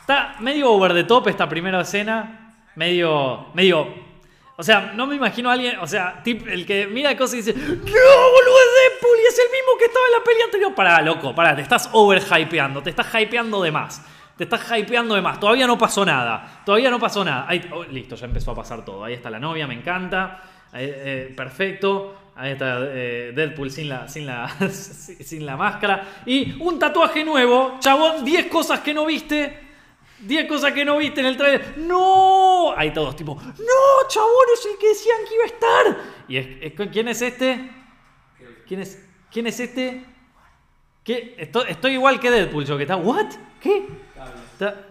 [0.00, 2.54] está medio over the top esta primera escena.
[2.74, 3.48] Medio.
[3.52, 3.86] Medio.
[4.56, 5.78] O sea, no me imagino a alguien.
[5.80, 7.52] O sea, el que mira cosas y dice.
[7.54, 7.76] ¡No, boludo!
[7.84, 10.74] Es Deadpool y es el mismo que estaba en la peli anterior.
[10.74, 11.54] Pará, loco, pará.
[11.54, 12.82] Te estás overhypeando.
[12.82, 14.02] Te estás hypeando de más.
[14.36, 15.38] Te estás hypeando de más.
[15.38, 16.62] Todavía no pasó nada.
[16.64, 17.48] Todavía no pasó nada.
[17.72, 19.04] Oh, listo, ya empezó a pasar todo.
[19.04, 20.42] Ahí está la novia, me encanta.
[20.72, 22.16] Ahí, eh, perfecto.
[22.34, 26.22] Ahí está eh, Deadpool sin la, sin, la, sin la máscara.
[26.24, 27.76] Y un tatuaje nuevo.
[27.78, 29.58] Chabón, 10 cosas que no viste.
[30.20, 31.74] 10 cosas que no viste en el trailer.
[31.78, 32.72] ¡No!
[32.76, 34.46] Ahí todos tipo, ¡No, chabón!
[34.54, 36.12] Es el que decían que iba a estar.
[36.28, 37.70] ¿Y es, quién es este?
[38.66, 40.04] ¿Quién es, quién es este?
[41.04, 41.34] ¿Qué?
[41.36, 42.96] Estoy, estoy igual que Deadpool, yo que está.
[42.96, 43.26] ¿What?
[43.60, 43.86] ¿Qué?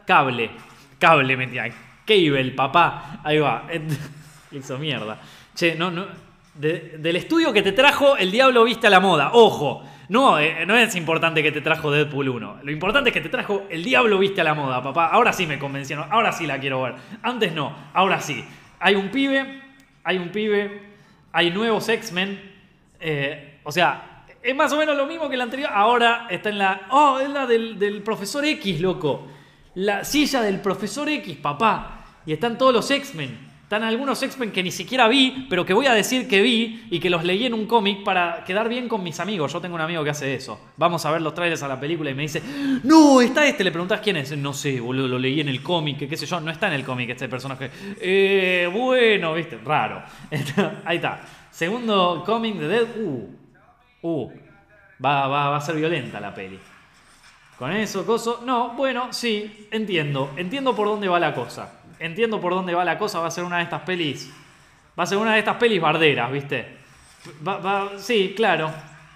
[0.06, 0.52] Cable.
[1.00, 1.66] Cable metía.
[2.06, 3.22] Cable, papá.
[3.24, 3.68] Ahí va.
[4.52, 5.20] Hizo mierda.
[5.56, 6.06] Che, no, no.
[6.56, 9.32] de- del estudio que te trajo El Diablo Viste a la Moda.
[9.34, 9.84] Ojo.
[10.10, 12.60] No, eh, no es importante que te trajo Deadpool 1.
[12.64, 15.08] Lo importante es que te trajo El Diablo Viste a la Moda, papá.
[15.08, 16.08] Ahora sí me convencieron.
[16.12, 16.96] Ahora sí la quiero ver.
[17.24, 17.74] Antes no.
[17.94, 18.44] Ahora sí.
[18.80, 19.62] Hay un pibe.
[20.04, 20.82] Hay un pibe.
[21.32, 22.52] Hay nuevos X-Men.
[23.00, 25.70] Eh, o sea, es más o menos lo mismo que la anterior.
[25.74, 26.82] Ahora está en la.
[26.90, 29.28] Oh, es la del profesor X, loco.
[29.76, 32.06] La silla del profesor X, papá.
[32.26, 33.52] Y están todos los X-Men.
[33.64, 37.00] Están algunos X-Men que ni siquiera vi, pero que voy a decir que vi y
[37.00, 39.54] que los leí en un cómic para quedar bien con mis amigos.
[39.54, 40.60] Yo tengo un amigo que hace eso.
[40.76, 42.42] Vamos a ver los trailers a la película y me dice,
[42.84, 43.64] no, está este.
[43.64, 44.36] Le preguntas quién es.
[44.38, 46.42] No sé, boludo, lo leí en el cómic, qué sé yo.
[46.42, 47.72] No está en el cómic este personaje.
[48.02, 50.04] Eh, bueno, viste, raro.
[50.84, 51.22] Ahí está.
[51.50, 52.88] Segundo cómic de Dead.
[52.98, 53.30] Uh,
[54.02, 54.32] uh.
[55.04, 56.60] Va, va, va a ser violenta la peli.
[57.62, 58.42] Con eso, coso.
[58.44, 60.32] No, bueno, sí, entiendo.
[60.36, 61.72] Entiendo por dónde va la cosa.
[62.00, 63.20] Entiendo por dónde va la cosa.
[63.20, 64.34] Va a ser una de estas pelis.
[65.00, 66.78] Va a ser una de estas pelis barderas, ¿viste?
[67.48, 68.72] Va- va- sí, claro.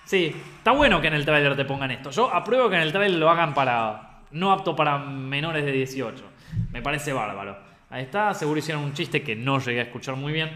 [0.06, 0.28] Sí.
[0.60, 2.12] Está bueno que en el tráiler te pongan esto.
[2.12, 4.20] Yo apruebo que en el tráiler lo hagan para.
[4.30, 6.24] No apto para menores de 18.
[6.72, 7.58] Me parece bárbaro.
[7.90, 8.32] Ahí está.
[8.36, 10.52] Seguro hicieron un chiste que no llegué a escuchar muy bien.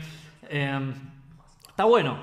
[0.47, 0.79] Eh,
[1.69, 2.19] está bueno.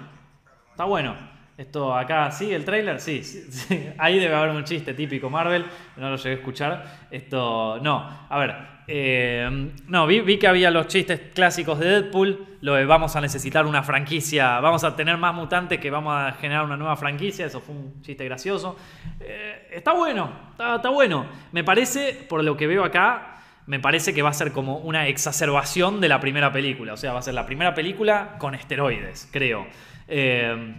[0.71, 1.17] Está bueno.
[1.57, 2.53] Esto acá, ¿sí?
[2.53, 3.01] ¿El trailer?
[3.01, 3.23] Sí.
[3.99, 5.65] Ahí debe haber un chiste típico Marvel.
[5.97, 7.07] No lo llegué a escuchar.
[7.11, 8.27] Esto, no.
[8.29, 8.55] A ver.
[8.87, 12.59] eh, no, vi, que había los chistes clásicos de Deadpool.
[12.61, 14.61] Lo de vamos a necesitar una franquicia.
[14.61, 17.47] Vamos a tener más mutantes que vamos a generar una nueva franquicia.
[17.47, 18.77] Eso fue un chiste gracioso.
[19.19, 20.31] Eh, está bueno.
[20.51, 21.25] Está, está bueno.
[21.53, 25.09] Me parece, por lo que veo acá, me parece que va a ser como una
[25.09, 26.93] exacerbación de la primera película.
[26.93, 29.67] O sea, va a ser la primera película con esteroides, creo.
[30.07, 30.75] Eh,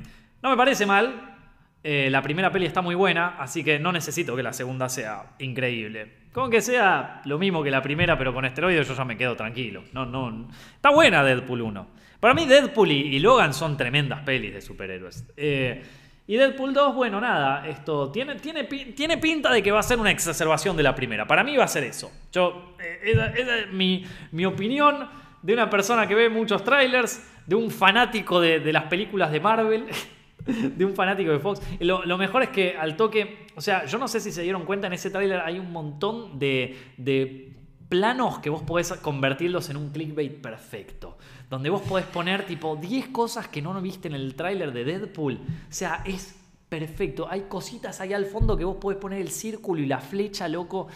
[0.48, 1.36] no me parece mal.
[1.84, 5.36] Eh, la primera peli está muy buena, así que no necesito que la segunda sea
[5.40, 6.28] increíble.
[6.32, 9.36] Con que sea lo mismo que la primera, pero con esteroides, yo ya me quedo
[9.36, 9.84] tranquilo.
[9.92, 10.48] No, no.
[10.76, 11.88] Está buena Deadpool 1.
[12.22, 15.26] Para mí, Deadpool y, Logan son tremendas pelis de superhéroes.
[15.36, 15.84] Eh,
[16.28, 20.00] y Deadpool 2, bueno, nada, esto tiene, tiene, tiene pinta de que va a ser
[20.00, 21.28] una exacerbación de la primera.
[21.28, 22.10] Para mí va a ser eso.
[22.32, 25.10] Yo, eh, esa- es mi, mi opinión
[25.42, 29.86] de una persona que ve muchos trailers, de un fanático de las películas de Marvel,
[30.48, 31.62] de un fanático de Fox.
[31.80, 34.66] Lo, lo mejor es que al toque, o sea, yo no sé si se dieron
[34.66, 37.54] cuenta, en ese tráiler hay un montón de, de
[37.90, 41.18] planos que vos podés convertirlos en un clickbait perfecto.
[41.50, 45.36] Donde vos podés poner tipo 10 cosas que no viste en el tráiler de Deadpool.
[45.36, 45.40] O
[45.70, 46.36] sea, es
[46.68, 47.28] perfecto.
[47.30, 50.88] Hay cositas ahí al fondo que vos podés poner el círculo y la flecha, loco.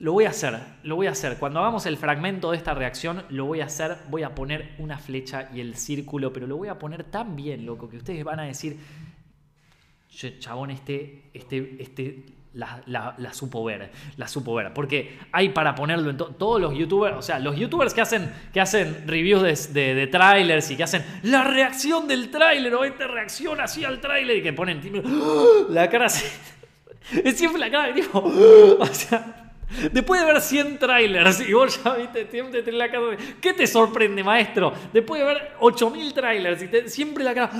[0.00, 1.36] Lo voy a hacer, lo voy a hacer.
[1.36, 3.98] Cuando hagamos el fragmento de esta reacción, lo voy a hacer.
[4.08, 7.66] Voy a poner una flecha y el círculo, pero lo voy a poner tan bien,
[7.66, 8.78] loco, que ustedes van a decir,
[10.38, 12.24] chabón, este, este, este
[12.54, 14.72] la, la, supo ver, la supo ver.
[14.72, 18.60] Porque hay para ponerlo en todos los youtubers, o sea, los youtubers que hacen, que
[18.60, 23.60] hacen reviews de, de, trailers y que hacen la reacción del trailer o esta reacción
[23.60, 24.80] así al trailer y que ponen
[25.68, 26.26] la cara así.
[27.24, 28.18] Es siempre la cara de tipo,
[28.78, 29.39] o sea,
[29.92, 33.16] Después de ver 100 trailers y vos ya viste, siempre tenés la cara de.
[33.40, 34.72] ¿Qué te sorprende, maestro?
[34.92, 37.50] Después de ver 8000 trailers y siempre la cara.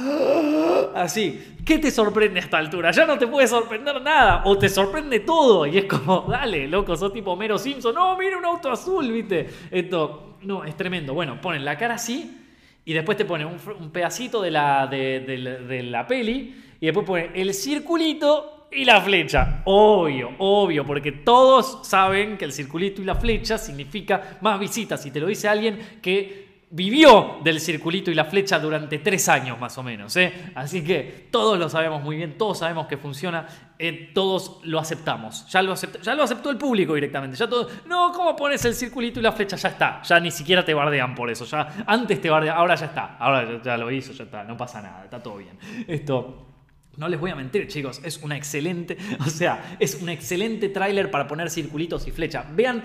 [0.95, 1.57] Así.
[1.65, 2.91] ¿Qué te sorprende a esta altura?
[2.91, 4.43] Ya no te puede sorprender nada.
[4.45, 5.67] O te sorprende todo.
[5.67, 7.95] Y es como, dale, loco, sos tipo Mero Simpson.
[7.95, 9.49] No, mira un auto azul, viste.
[9.71, 10.37] Esto.
[10.43, 11.15] No, es tremendo.
[11.15, 12.39] Bueno, ponen la cara así.
[12.85, 16.57] Y después te ponen un, pedacito de la, de, de la peli.
[16.81, 19.63] Y después ponen el circulito y la flecha.
[19.65, 25.05] Obvio, obvio, porque todos saben que el circulito y la flecha significa más visitas.
[25.07, 29.59] Y te lo dice alguien que vivió del circulito y la flecha durante tres años
[29.59, 30.17] más o menos.
[30.17, 30.53] ¿eh?
[30.55, 33.47] Así que todos lo sabemos muy bien, todos sabemos que funciona,
[33.77, 35.47] eh, todos lo aceptamos.
[35.49, 37.37] Ya lo, ya lo aceptó el público directamente.
[37.37, 39.57] Ya todo, no, ¿cómo pones el circulito y la flecha?
[39.57, 40.03] Ya está.
[40.03, 41.45] Ya ni siquiera te bardean por eso.
[41.45, 43.17] Ya, antes te bardean, ahora ya está.
[43.19, 44.45] Ahora ya lo hizo, ya está.
[44.45, 45.59] No pasa nada, está todo bien.
[45.89, 46.50] Esto.
[47.01, 51.11] No les voy a mentir, chicos, es una excelente, o sea, es un excelente tráiler
[51.11, 52.45] para poner circulitos y flecha.
[52.55, 52.85] Vean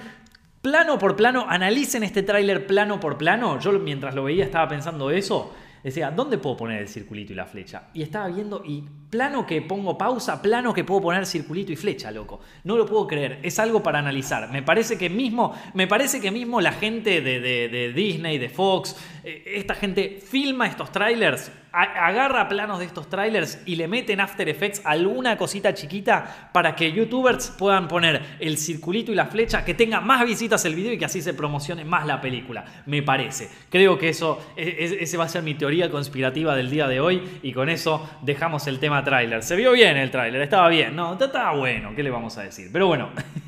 [0.61, 3.59] plano por plano, analicen este tráiler plano por plano.
[3.59, 5.53] Yo mientras lo veía estaba pensando eso.
[5.83, 7.89] Decía, ¿dónde puedo poner el circulito y la flecha?
[7.93, 8.85] Y estaba viendo y
[9.15, 12.41] plano que pongo pausa, plano que puedo poner circulito y flecha, loco.
[12.65, 14.51] No lo puedo creer, es algo para analizar.
[14.51, 18.97] Me parece que mismo, me parece que mismo la gente de, de Disney, de Fox,
[19.23, 24.47] eh, esta gente filma estos trailers agarra planos de estos trailers y le meten After
[24.47, 29.73] Effects alguna cosita chiquita para que youtubers puedan poner el circulito y la flecha, que
[29.73, 33.49] tenga más visitas el video y que así se promocione más la película, me parece.
[33.69, 37.21] Creo que eso, e, ese va a ser mi teoría conspirativa del día de hoy
[37.43, 39.41] y con eso dejamos el tema trailer.
[39.41, 42.69] Se vio bien el trailer, estaba bien, no, estaba bueno, ¿qué le vamos a decir?
[42.73, 43.09] Pero bueno.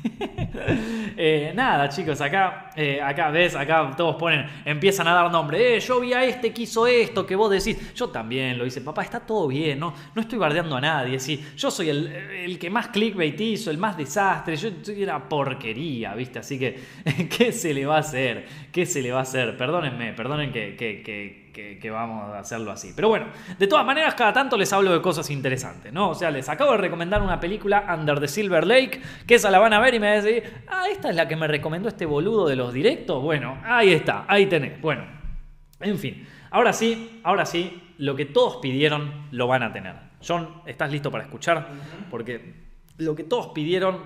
[1.20, 5.76] Eh, nada, chicos, acá, eh, acá ves, acá todos ponen, empiezan a dar nombre.
[5.76, 7.92] Eh, yo vi a este que hizo esto, que vos decís.
[7.94, 11.18] Yo también lo hice, papá, está todo bien, no, no estoy bardeando a nadie.
[11.18, 14.54] Sí, yo soy el, que más clickbait hizo, el más desastre.
[14.56, 16.38] Yo soy una porquería, ¿viste?
[16.38, 16.78] Así que,
[17.36, 18.46] ¿qué se le va a hacer?
[18.70, 19.56] ¿Qué se le va a hacer?
[19.56, 21.47] Perdónenme, perdonen que que,
[21.90, 22.92] vamos a hacerlo así.
[22.94, 23.26] Pero bueno,
[23.58, 26.10] de todas maneras, cada tanto les hablo de cosas interesantes, ¿no?
[26.10, 29.58] O sea, les acabo de recomendar una película, Under the Silver Lake, que esa la
[29.58, 31.88] van a ver y me van a decir, ah, esta es la que me recomendó
[31.88, 33.22] este boludo de los directos.
[33.22, 34.80] Bueno, ahí está, ahí tenés.
[34.80, 35.04] Bueno,
[35.80, 36.26] en fin.
[36.50, 39.94] Ahora sí, ahora sí, lo que todos pidieron lo van a tener.
[40.26, 41.68] John, ¿estás listo para escuchar?
[42.10, 42.54] Porque
[42.96, 44.02] lo que todos pidieron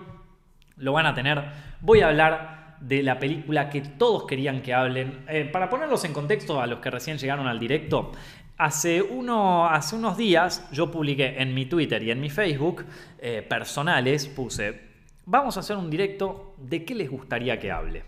[0.76, 1.42] lo van a tener.
[1.80, 5.24] Voy a hablar de la película que todos querían que hablen.
[5.28, 8.12] Eh, para ponerlos en contexto a los que recién llegaron al directo,
[8.58, 12.84] hace, uno, hace unos días yo publiqué en mi Twitter y en mi Facebook
[13.18, 14.80] eh, personales, puse,
[15.26, 18.02] vamos a hacer un directo de qué les gustaría que hable.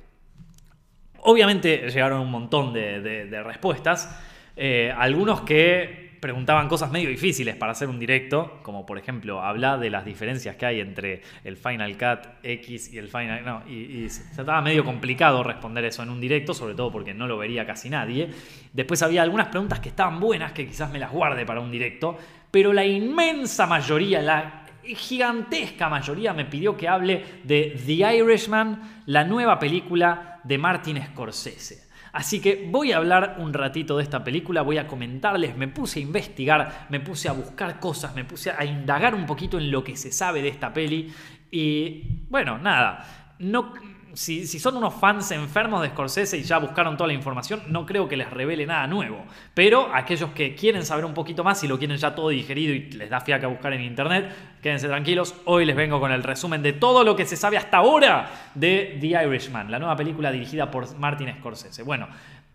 [1.20, 4.20] Obviamente llegaron un montón de, respuestas,
[4.56, 9.76] eh, algunos que preguntaban cosas medio difíciles para hacer un directo, como por ejemplo, habla
[9.76, 13.44] de las diferencias que hay entre el Final Cut X y el Final...
[13.44, 17.26] No, y, se estaba medio complicado responder eso en un directo, sobre todo porque no
[17.26, 18.30] lo vería casi nadie.
[18.72, 22.16] Después había algunas preguntas que estaban buenas, que quizás me las guarde para un directo,
[22.50, 29.24] pero la inmensa mayoría, la gigantesca mayoría me pidió que hable de The Irishman, la
[29.24, 31.83] nueva película de Martin Scorsese.
[32.14, 35.98] Así que voy a hablar un ratito de esta película, voy a comentarles, me puse
[35.98, 39.82] a investigar, me puse a buscar cosas, me puse a indagar un poquito en lo
[39.82, 41.12] que se sabe de esta peli.
[41.50, 43.72] Y bueno, nada, no
[44.14, 48.08] si, son unos fans enfermos de Scorsese y ya buscaron toda la información, no creo
[48.08, 49.24] que les revele nada nuevo.
[49.54, 52.90] Pero aquellos que quieren saber un poquito más y lo quieren ya todo digerido y
[52.92, 55.34] les da fiaca buscar en internet, quédense tranquilos.
[55.44, 58.98] Hoy les vengo con el resumen de todo lo que se sabe hasta ahora de
[59.00, 61.82] The Irishman, la nueva película dirigida por Martin Scorsese.
[61.82, 62.08] Bueno,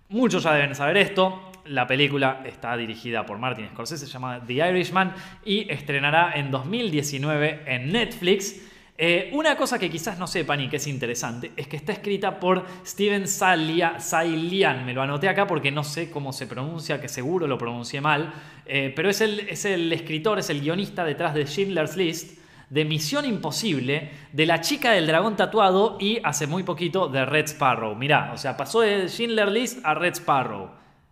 [0.08, 1.52] muchos ya deben saber esto.
[1.66, 5.14] La película está dirigida por Martin Scorsese, se The Irishman
[5.46, 8.69] y estrenará en 2019 en Netflix.
[9.02, 12.38] Eh, una cosa que quizás no sepan y que es interesante es que está escrita
[12.38, 14.86] por Steven Sailian.
[14.86, 18.34] Me lo anoté acá porque no sé cómo se pronuncia, que seguro lo pronuncié mal.
[18.66, 22.40] Eh, pero es el, es el escritor, es el guionista detrás de Schindler's List,
[22.70, 27.46] de Misión Imposible, de La chica del dragón tatuado y hace muy poquito de Red
[27.46, 27.96] Sparrow.
[27.96, 30.72] Mirá, o sea, pasó de Schindler List a Red Sparrow.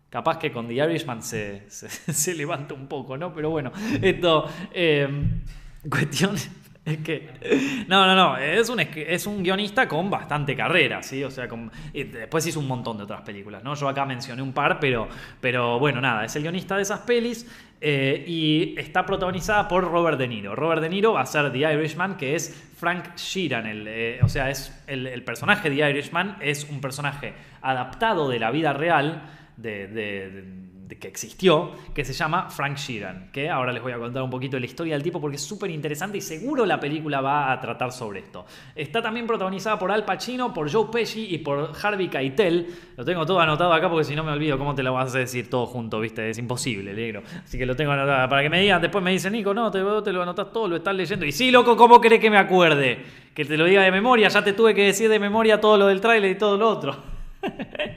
[0.10, 3.34] Capaz que con The Irishman se, se, levanta un poco, ¿no?
[3.34, 3.72] Pero bueno,
[4.02, 4.46] esto...
[4.74, 5.08] Eh,
[5.90, 6.36] cuestión
[6.88, 7.28] es que.
[7.88, 8.38] No, no, no.
[8.38, 11.24] Es un, es un guionista con bastante carrera, ¿sí?
[11.24, 13.76] O sea, con, después hizo un montón de otras películas, ¿no?
[13.76, 15.08] Yo acá mencioné un par, pero,
[15.40, 16.26] pero bueno, nada.
[16.26, 20.56] Es el guionista de esas pelis eh, y está protagonizada por Robert De Niro.
[20.56, 23.66] Robert De Niro va a ser The Irishman, que es Frank Sheeran.
[23.66, 28.40] El, eh, o sea, es el, personaje de The Irishman es un personaje adaptado de
[28.40, 29.24] la vida real
[29.56, 34.30] de que existió, que se llama Frank Sheeran, que ahora les voy a contar un
[34.30, 37.60] poquito la historia del tipo porque es súper interesante y seguro la película va a
[37.60, 38.46] tratar sobre esto.
[38.74, 42.68] Está también protagonizada por Al Pacino, por Joe Pesci y por Harvey Keitel.
[42.96, 45.20] Lo tengo todo anotado acá porque si no me olvido cómo te lo vas a
[45.20, 46.30] decir todo junto, ¿viste?
[46.30, 47.24] Es imposible, negro.
[47.44, 49.80] Así que lo tengo anotado para que me digan, después me dicen, Nico, no, te,
[49.80, 51.26] lo anotas todo, lo estás leyendo.
[51.26, 53.04] Y sí, loco, ¿cómo querés que me acuerde?
[53.34, 55.88] Que te lo diga de memoria, ya te tuve que decir de memoria todo lo
[55.88, 56.96] del tráiler y todo lo otro.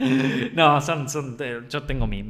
[0.54, 1.36] no, son, son,
[1.68, 2.24] yo tengo, mi,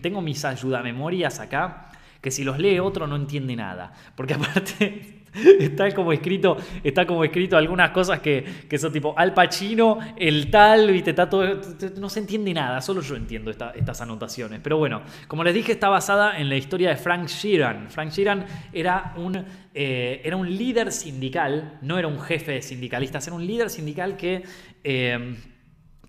[0.00, 1.88] tengo mis ayudamemorias acá,
[2.20, 3.92] que si los lee otro no entiende nada.
[4.16, 8.44] Porque aparte está como escrito, está como escrito algunas cosas que,
[8.78, 11.10] son tipo Al Pacino, el tal, ¿viste?
[11.10, 11.60] Está todo,
[11.98, 14.60] no se entiende nada, solo yo entiendo estas anotaciones.
[14.60, 17.90] Pero bueno, como les dije, está basada en la historia de Frank Sheeran.
[17.90, 23.26] Frank Sheeran era un, eh, era un líder sindical, no era un jefe de sindicalistas,
[23.26, 24.42] era un líder sindical que...
[24.82, 25.36] Eh,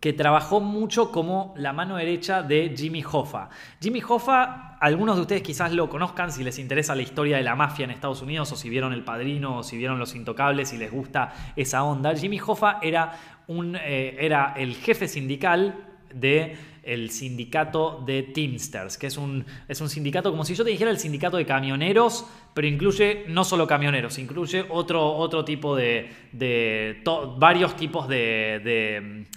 [0.03, 3.47] que trabajó mucho como la mano derecha de Jimmy Hoffa.
[3.81, 7.55] Jimmy Hoffa, algunos de ustedes quizás lo conozcan si les interesa la historia de la
[7.55, 10.77] mafia en Estados Unidos o si vieron El Padrino o si vieron Los Intocables y
[10.77, 12.13] les gusta esa onda.
[12.17, 15.73] Jimmy Hoffa era, un, eh, era el jefe sindical
[16.13, 20.71] de el sindicato de Teamsters, que es un, es un sindicato como si yo te
[20.71, 26.11] dijera el sindicato de camioneros, pero incluye no solo camioneros, incluye otro, otro tipo de,
[26.33, 27.01] de
[27.37, 29.27] varios tipos de,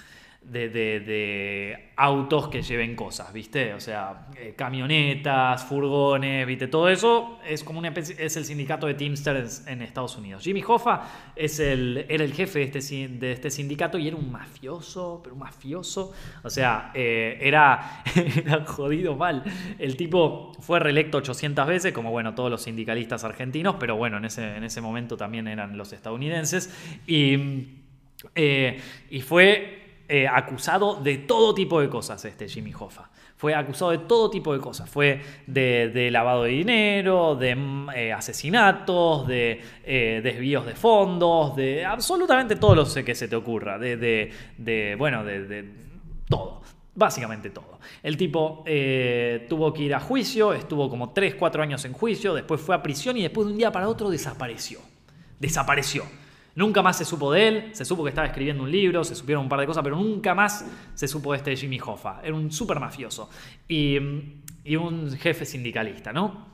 [1.97, 3.73] autos que lleven cosas, ¿viste?
[3.75, 6.69] O sea, eh, camionetas, furgones, ¿viste?
[6.69, 10.45] Todo eso es como una es el sindicato de Teamsters en Estados Unidos.
[10.45, 14.31] Jimmy Hoffa es el, era el jefe de este, de este sindicato y era un
[14.31, 16.13] mafioso, pero un mafioso.
[16.43, 18.03] O sea, eh, era,
[18.37, 19.43] era jodido mal.
[19.79, 24.27] El tipo fue reelecto 800 veces, como bueno, todos los sindicalistas argentinos, pero bueno, en
[24.27, 26.71] ese, en ese momento también eran los estadounidenses.
[27.07, 27.69] Y,
[28.35, 28.81] eh,
[29.11, 29.76] y fue
[30.09, 33.11] eh, acusado de todo tipo de cosas, este Jimmy Hoffa.
[33.37, 34.89] Fue acusado de todo tipo de cosas.
[34.89, 41.85] Fue de, lavado de dinero, de mm, eh, asesinatos, de eh, desvíos de fondos, de
[41.85, 43.79] absolutamente todo lo que se te ocurra.
[43.79, 45.65] De, bueno, de,
[46.29, 46.63] todo.
[46.95, 47.79] Básicamente todo.
[48.03, 48.65] El tipo
[49.49, 52.83] tuvo que ir a juicio, estuvo como 3, 4 años en juicio, después fue a
[52.83, 54.81] prisión y después de un día para otro desapareció.
[55.39, 56.05] Desapareció.
[56.57, 59.45] Nunca más se supo de él, se supo que estaba escribiendo un libro, se supieron
[59.45, 62.23] un par de cosas, pero nunca más se supo de este Jimmy Hoffa.
[62.25, 63.29] Era un súper mafioso
[63.69, 66.47] y, un jefe sindicalista, ¿no?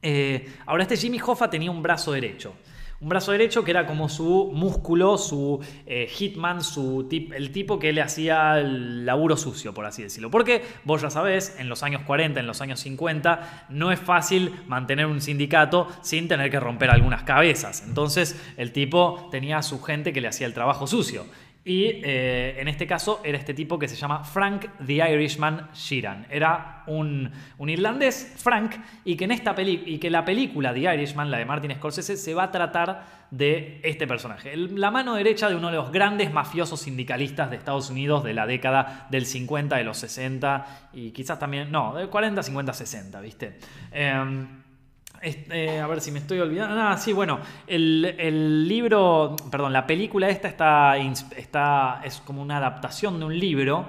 [0.00, 2.54] Eh, ahora, este Jimmy Hoffa tenía un brazo derecho.
[3.02, 7.92] Un brazo derecho que era como su músculo, su eh, hitman, su el tipo que
[7.92, 10.30] le hacía el laburo sucio, por así decirlo.
[10.30, 14.54] Porque vos ya sabés, en los años 40, en los años 50, no es fácil
[14.68, 17.82] mantener un sindicato sin tener que romper algunas cabezas.
[17.84, 21.26] Entonces el tipo tenía a su gente que le hacía el trabajo sucio.
[21.64, 26.26] Y eh, en este caso era este tipo que se llama Frank the Irishman Sheeran.
[26.28, 31.38] Era un, irlandés, Frank, y que, en esta y que la película The Irishman, la
[31.38, 34.56] de Martin Scorsese, se va a tratar de este personaje.
[34.56, 38.46] la mano derecha de uno de los grandes mafiosos sindicalistas de Estados Unidos de la
[38.46, 43.58] década del 50, de los 60 y quizás también, no, de 40, 50, 60, ¿viste?
[43.92, 44.61] Em,
[45.22, 46.80] eh, a ver si me estoy olvidando.
[46.80, 50.96] Ah, sí, bueno, el, libro, perdón, la película esta está,
[51.36, 53.86] está, es como una adaptación de un libro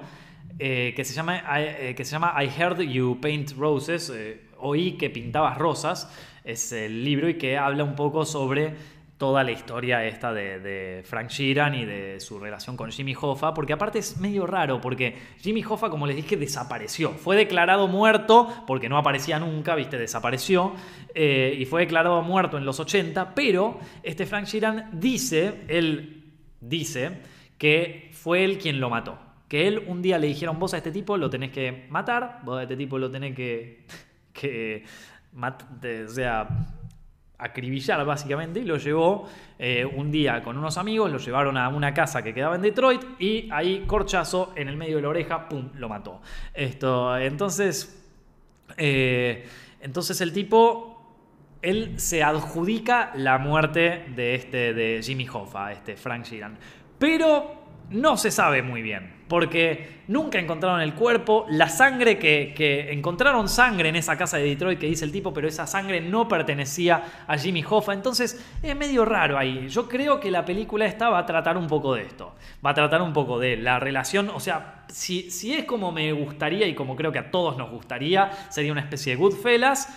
[0.60, 4.12] eh, que, se llama, eh, que se llama I Heard You Paint Roses,
[4.58, 6.08] oí que pintabas rosas,
[6.44, 8.74] es el libro y que habla un poco sobre
[9.18, 13.72] toda la historia esta de, Frank Sheeran y de su relación con Jimmy Hoffa, porque
[13.72, 17.10] aparte es medio raro, porque Jimmy Hoffa, como les dije, desapareció.
[17.10, 20.74] Fue declarado muerto, porque no aparecía nunca, viste, desapareció,
[21.14, 26.24] eh, y fue declarado muerto en los 80, pero este Frank Sheeran dice, él
[26.60, 27.20] dice,
[27.58, 29.18] que fue él quien lo mató.
[29.48, 32.58] Que él un día le dijeron, vos a este tipo lo tenés que matar, vos
[32.58, 33.86] a este tipo lo tenés que...
[34.32, 34.84] que
[35.36, 36.48] o sea,
[37.44, 39.28] acribillar básicamente y lo llevó
[39.58, 43.02] eh, un día con unos amigos, lo llevaron a una casa que quedaba en Detroit
[43.18, 46.20] y ahí corchazo en el medio de la oreja, ¡pum!, lo mató.
[46.52, 48.04] Esto, entonces,
[48.76, 49.46] eh,
[49.80, 50.94] entonces el tipo
[51.64, 56.58] él se adjudica la muerte de, este, de Jimmy Hoffa, este Frank Sheeran.
[56.98, 63.48] Pero no se sabe muy bien, porque nunca encontraron el cuerpo, la sangre que, encontraron
[63.48, 67.24] sangre en esa casa de Detroit que dice el tipo, pero esa sangre no pertenecía
[67.26, 69.68] a Jimmy Hoffa, entonces es medio raro ahí.
[69.68, 72.74] Yo creo que la película esta va a tratar un poco de esto, va a
[72.74, 76.74] tratar un poco de la relación, o sea, si, si es como me gustaría y
[76.74, 79.88] como creo que a todos nos gustaría, sería una especie de Goodfellas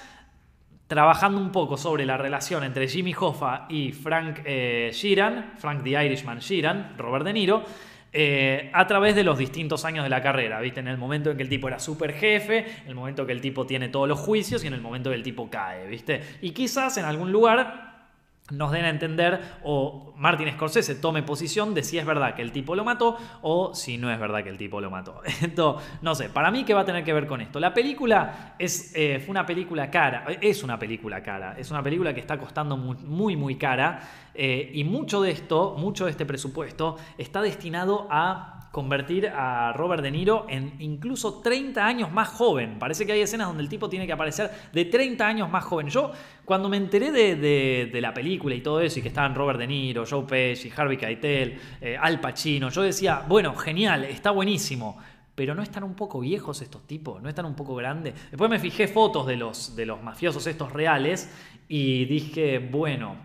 [0.87, 5.89] trabajando un poco sobre la relación entre Jimmy Hoffa y Frank eh, Sheeran, Frank the
[6.05, 7.63] Irishman Sheeran, Robert De Niro,
[8.13, 10.79] eh, a través de los distintos años de la carrera, ¿viste?
[10.79, 13.41] En el momento en que el tipo era super jefe, en el momento que el
[13.41, 16.21] tipo tiene todos los juicios y en el momento que el tipo cae, ¿viste?
[16.41, 17.86] Y quizás en algún lugar
[18.51, 22.51] nos den a entender o Martin Scorsese tome posición de si es verdad que el
[22.51, 25.21] tipo lo mató o si no es verdad que el tipo lo mató.
[25.41, 27.59] Esto, no sé, para mí qué va a tener que ver con esto.
[27.59, 32.13] La película es, eh, fue una película cara, es una película cara, es una película
[32.13, 33.99] que está costando muy, muy, cara
[34.33, 40.03] eh, y mucho de esto, mucho de este presupuesto está destinado a convertir a Robert
[40.03, 42.77] De Niro en incluso 30 años más joven.
[42.77, 45.87] Parece que hay escenas donde el tipo tiene que aparecer de 30 años más joven.
[45.89, 46.11] Yo,
[46.45, 50.05] cuando me enteré de, la película y todo eso, y que estaban Robert De Niro,
[50.09, 54.97] Joe Pesci, Harvey Keitel, eh, Al Pacino, yo decía, bueno, genial, está buenísimo.
[55.35, 58.15] Pero no están un poco viejos estos tipos, no están un poco grandes.
[58.31, 61.29] Después me fijé fotos de los, de los mafiosos estos reales
[61.67, 63.15] y dije, bueno,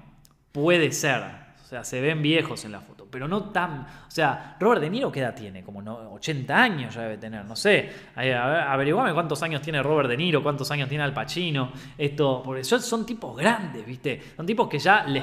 [0.52, 1.22] puede ser,
[1.62, 3.82] o sea, se ven viejos en la foto, pero no tan...
[4.08, 5.62] O sea, Robert De Niro, ¿qué edad tiene?
[5.62, 5.80] Como
[6.14, 7.92] 80 años ya debe tener, no sé.
[8.16, 11.72] Averiguame cuántos años tiene Robert De Niro, cuántos años tiene Al Pacino.
[11.98, 14.32] Esto, porque son tipos grandes, ¿viste?
[14.34, 15.22] Son tipos que ya les...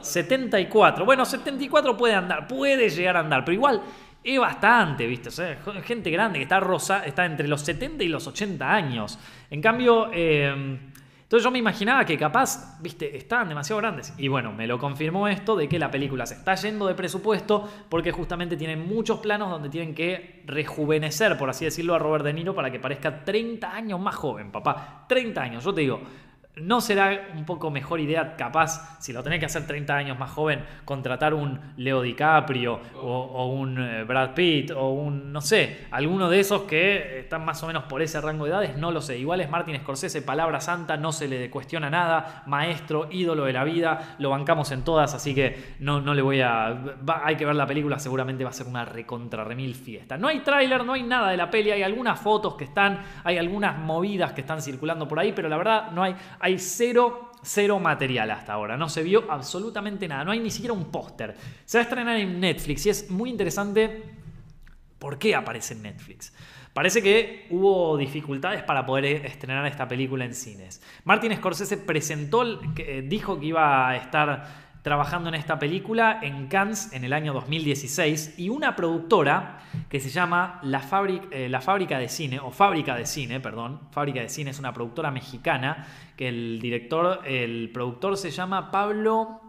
[0.00, 1.04] 74.
[1.04, 3.82] Bueno, 74 puede andar, puede llegar a andar, pero igual
[4.24, 5.28] es bastante, ¿viste?
[5.28, 9.18] O sea, gente grande que está rosa, está entre los 70 y los 80 años.
[9.50, 10.91] En cambio, eh,
[11.32, 14.12] entonces yo me imaginaba que capaz, viste, estaban demasiado grandes.
[14.18, 17.66] Y bueno, me lo confirmó esto de que la película se está yendo de presupuesto
[17.88, 22.34] porque justamente tienen muchos planos donde tienen que rejuvenecer, por así decirlo, a Robert De
[22.34, 25.06] Niro para que parezca 30 años más joven, papá.
[25.08, 26.02] 30 años, yo te digo,
[26.56, 30.30] ¿No será un poco mejor idea, capaz, si lo tenés que hacer 30 años más
[30.32, 36.28] joven, contratar un Leo DiCaprio o, un eh, Brad Pitt o un, no sé, alguno
[36.28, 38.76] de esos que están más o menos por ese rango de edades?
[38.76, 39.16] No lo sé.
[39.16, 43.64] Igual es Martin Scorsese, palabra santa, no se le cuestiona nada, maestro, ídolo de la
[43.64, 46.82] vida, lo bancamos en todas, así que no, no le voy a...
[47.24, 50.18] hay que ver la película, seguramente va a ser una recontra remil fiesta.
[50.18, 53.38] No hay tráiler, no hay nada de la peli, hay algunas fotos que están, hay
[53.38, 57.78] algunas movidas que están circulando por ahí, pero la verdad no hay hay cero, cero
[57.78, 58.76] material hasta ahora.
[58.76, 60.24] No se vio absolutamente nada.
[60.24, 61.36] No hay ni siquiera un póster.
[61.64, 64.02] Se va a estrenar en Netflix y es muy interesante
[64.98, 66.34] por qué aparece en Netflix.
[66.72, 70.82] Parece que hubo dificultades para poder estrenar esta película en cines.
[71.04, 72.44] Martin Scorsese presentó,
[72.76, 77.32] eh, dijo que iba a estar trabajando en esta película en Cannes en el año
[77.32, 82.50] 2016 y una productora que se llama La Fábrica, eh, la Fábrica de Cine, o
[82.50, 87.70] Fábrica de Cine, perdón, Fábrica de Cine es una productora mexicana que el director, el
[87.72, 89.42] productor se llama Pablo...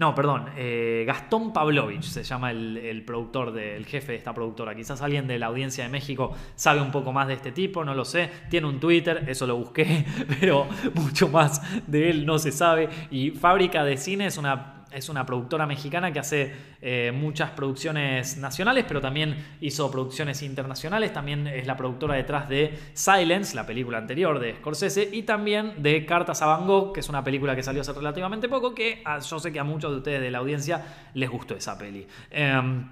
[0.00, 4.74] No, perdón, eh, Gastón Pavlovich se llama el, el productor, el jefe de esta productora.
[4.74, 7.94] Quizás alguien de la audiencia de México sabe un poco más de este tipo, no
[7.94, 8.30] lo sé.
[8.48, 10.06] Tiene un Twitter, eso lo busqué,
[10.40, 12.88] pero mucho más de él no se sabe.
[13.10, 18.36] Y Fábrica de Cine es una es una productora mexicana que hace eh, muchas producciones
[18.38, 21.12] nacionales, pero también hizo producciones internacionales.
[21.12, 26.04] También es la productora detrás de Silence, la película anterior de Scorsese, y también de
[26.06, 29.52] Cartas a Van que es una película que salió hace relativamente poco, que yo sé
[29.52, 30.84] que a muchos de ustedes de la audiencia
[31.14, 32.06] les gustó esa peli.
[32.30, 32.86] Em,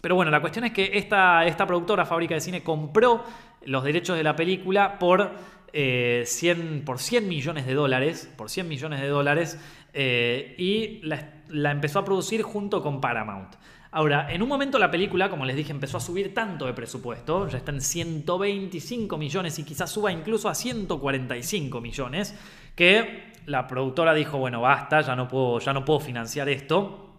[0.00, 3.24] pero bueno, la cuestión es que esta, esta productora, Fábrica de Cine, compró
[3.64, 5.30] los derechos de la película por,
[5.72, 9.58] 100, eh, por 100 millones de dólares, por 100 millones de dólares,
[9.92, 13.54] eh, y la, empezó a producir junto con Paramount.
[13.90, 17.46] Ahora, en un momento la película, como les dije, empezó a subir tanto de presupuesto,
[17.48, 22.34] ya está en 125 millones y quizás suba incluso a 145 millones,
[22.74, 27.11] que la productora dijo, bueno, basta, ya no puedo, ya no puedo financiar esto.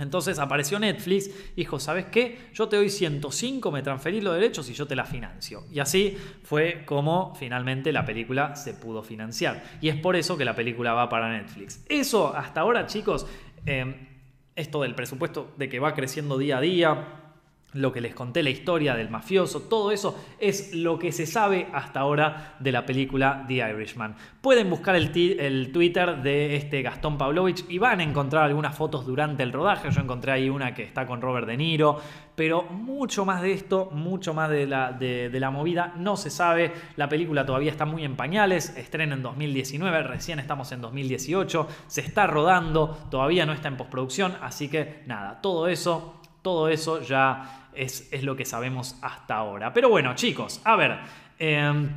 [0.00, 2.50] Entonces apareció Netflix dijo, ¿sabes qué?
[2.54, 5.64] Yo te doy 105, me transferís los derechos y yo te la financio.
[5.70, 9.62] Y así fue como finalmente la película se pudo financiar.
[9.80, 11.84] Y es por eso que la película va para Netflix.
[11.88, 13.26] Eso hasta ahora, chicos,
[13.66, 14.08] eh,
[14.56, 17.29] esto del presupuesto de que va creciendo día a día,
[17.72, 21.68] lo que les conté, la historia del mafioso, todo eso es lo que se sabe
[21.72, 24.16] hasta ahora de la película The Irishman.
[24.40, 29.06] Pueden buscar el, el, Twitter de este Gastón Pavlovich y van a encontrar algunas fotos
[29.06, 29.90] durante el rodaje.
[29.90, 32.00] Yo encontré ahí una que está con Robert De Niro,
[32.34, 36.72] pero mucho más de esto, mucho más de la, de, la movida no se sabe.
[36.96, 42.00] La película todavía está muy en pañales, estrena en 2019, recién estamos en 2018, se
[42.00, 47.59] está rodando, todavía no está en postproducción, así que nada, todo eso todo eso ya
[47.74, 49.72] es, lo que sabemos hasta ahora.
[49.72, 50.98] Pero bueno, chicos, a ver.
[51.38, 51.88] Em,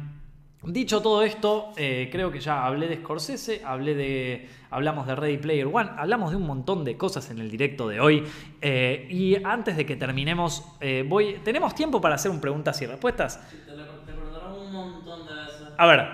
[0.64, 5.38] dicho todo esto, eh, creo que ya hablé de Scorsese, hablé de, hablamos de Ready
[5.38, 8.24] Player One, hablamos de un montón de cosas en el directo de hoy.
[8.62, 12.86] Eh, y antes de que terminemos, eh, voy, ¿tenemos tiempo para hacer un preguntas y
[12.86, 13.42] respuestas?
[13.50, 15.68] te, preguntaron un montón de veces.
[15.78, 16.08] A ver,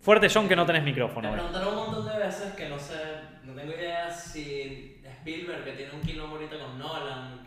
[0.00, 1.28] fuerte John que no tenés micrófono.
[1.28, 2.98] Te preguntaron un montón de veces que no sé,
[3.44, 7.39] no tengo idea si Spielberg que tiene un quilombo ahorita con Nolan,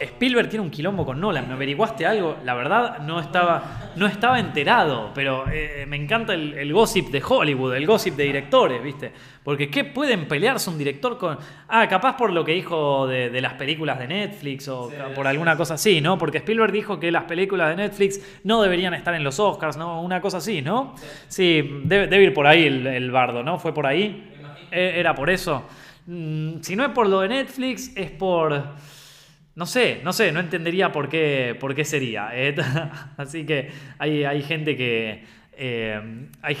[0.00, 2.36] Spielberg tiene un quilombo con Nolan, ¿me averiguaste algo?
[2.44, 7.74] La verdad no estaba, no estaba enterado, pero eh, me encanta el, gossip de Hollywood,
[7.74, 9.12] el gossip de directores, ¿viste?
[9.42, 11.38] Porque ¿qué pueden pelearse un director con...?
[11.68, 15.74] Ah, capaz por lo que dijo de, las películas de Netflix o por alguna cosa
[15.74, 16.16] así, ¿no?
[16.16, 20.02] Porque Spielberg dijo que las películas de Netflix no deberían estar en los Oscars, ¿no?
[20.02, 20.94] Una cosa así, ¿no?
[21.26, 23.58] Sí, debe, ir por ahí el, bardo, ¿no?
[23.58, 24.32] ¿Fue por ahí?
[24.70, 25.64] Eh, ¿Era por eso?
[26.06, 28.76] Mm, si no es por lo de Netflix, es por...
[29.58, 32.30] No sé, no sé, no entendería por qué, por qué sería.
[32.32, 32.54] ¿eh?
[33.16, 35.24] Así que hay, hay gente que...
[35.60, 36.00] Eh,
[36.42, 36.56] hay,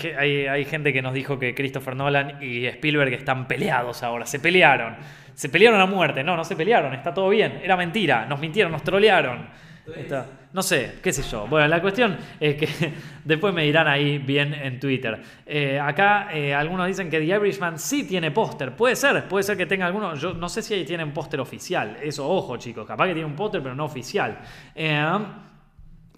[0.48, 4.96] hay, gente que nos dijo que Christopher Nolan y Spielberg están peleados ahora, se pelearon.
[5.34, 6.24] Se pelearon a muerte.
[6.24, 7.60] No, no se pelearon, está todo bien.
[7.62, 9.46] Era mentira, nos mintieron, nos trolearon.
[10.52, 11.46] No sé, qué sé yo.
[11.46, 12.92] Bueno, la cuestión es que
[13.24, 15.20] después me dirán ahí bien en Twitter.
[15.44, 18.74] Eh, acá eh, algunos dicen que The Irishman sí tiene póster.
[18.74, 20.14] Puede ser, puede ser que tenga alguno.
[20.14, 21.98] Yo no sé si ahí tienen póster oficial.
[22.02, 22.86] Eso, ojo, chicos.
[22.86, 24.38] Capaz que tiene un póster, pero no oficial.
[24.74, 25.18] Eh,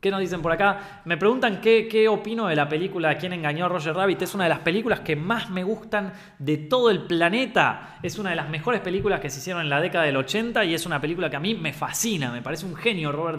[0.01, 1.03] ¿Qué nos dicen por acá?
[1.05, 4.23] Me preguntan qué, qué, opino de la película Quién engañó a Roger Rabbit.
[4.23, 7.99] Es una de las películas que más me gustan de todo el planeta.
[8.03, 10.73] Es una de las mejores películas que se hicieron en la década del 80 y
[10.73, 12.33] es una película que a mí me fascina.
[12.33, 13.39] Me parece un genio Robert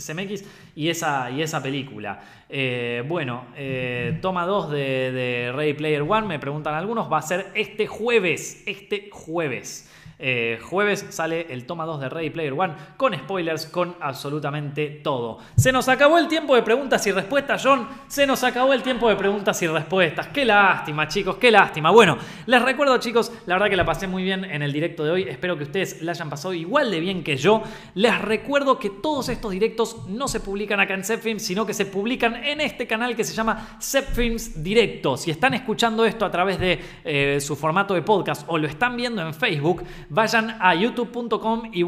[0.00, 0.44] Zemeckis
[0.74, 2.20] y esa, y esa película.
[2.48, 4.78] Eh, bueno, eh, toma 2 de,
[5.12, 8.64] de Ray Player One, me preguntan algunos, va a ser este jueves.
[8.66, 9.88] Este jueves.
[10.22, 15.38] Eh, jueves sale el toma 2 de Ready Player One con spoilers, con absolutamente todo.
[15.56, 17.88] Se nos acabó el tiempo de preguntas y respuestas, John.
[18.06, 20.28] Se nos acabó el tiempo de preguntas y respuestas.
[20.28, 21.90] Qué lástima, chicos, qué lástima.
[21.90, 25.10] Bueno, les recuerdo, chicos, la verdad que la pasé muy bien en el directo de
[25.10, 25.22] hoy.
[25.22, 27.62] Espero que ustedes la hayan pasado igual de bien que yo.
[27.94, 31.86] Les recuerdo que todos estos directos no se publican acá en Zepfilms, sino que se
[31.86, 35.16] publican en este canal que se llama Zepfilms Directo.
[35.16, 38.96] Si están escuchando esto a través de eh, su formato de podcast o lo están
[38.96, 41.82] viendo en Facebook, vayan a youtube.com y,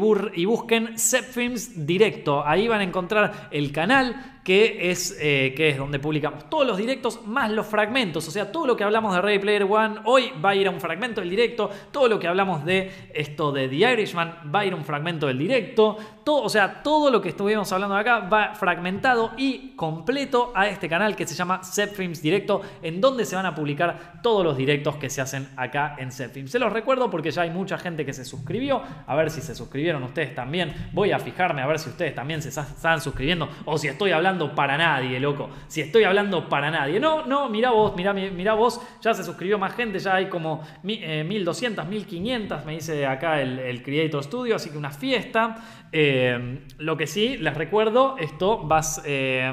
[0.45, 2.45] busquen Zepfilms Directo.
[2.45, 6.77] Ahí van a encontrar el canal, que es, eh, que es donde publicamos todos los
[6.77, 8.27] directos más los fragmentos.
[8.27, 10.71] O sea, todo lo que hablamos de Ready Player One hoy va a ir a
[10.71, 11.69] un fragmento del directo.
[11.91, 15.27] Todo lo que hablamos de esto de The Irishman va a ir a un fragmento
[15.27, 15.97] del directo.
[16.25, 20.89] Todo, o sea, todo lo que estuvimos hablando acá va fragmentado y completo a este
[20.89, 24.97] canal que se llama Zepfilms Directo, en donde se van a publicar todos los directos
[24.97, 26.51] que se hacen acá en Zepfilms.
[26.51, 28.81] Se los recuerdo porque ya hay mucha gente que se suscribió.
[29.07, 30.73] A ver si se suscribieron ustedes también.
[30.91, 34.32] Voy a fijarme a ver si ustedes también se están suscribiendo o si estoy hablando
[34.55, 35.49] para nadie, loco.
[35.67, 36.99] Si estoy hablando para nadie.
[36.99, 40.61] No, no, mira vos, mira, mira vos, ya se suscribió más gente, ya hay como
[40.83, 45.57] 1200, 1500, eh, me dice acá el, Creator Studio, así que una fiesta.
[45.91, 49.01] Eh, lo que sí, les recuerdo, esto vas...
[49.05, 49.51] Eh,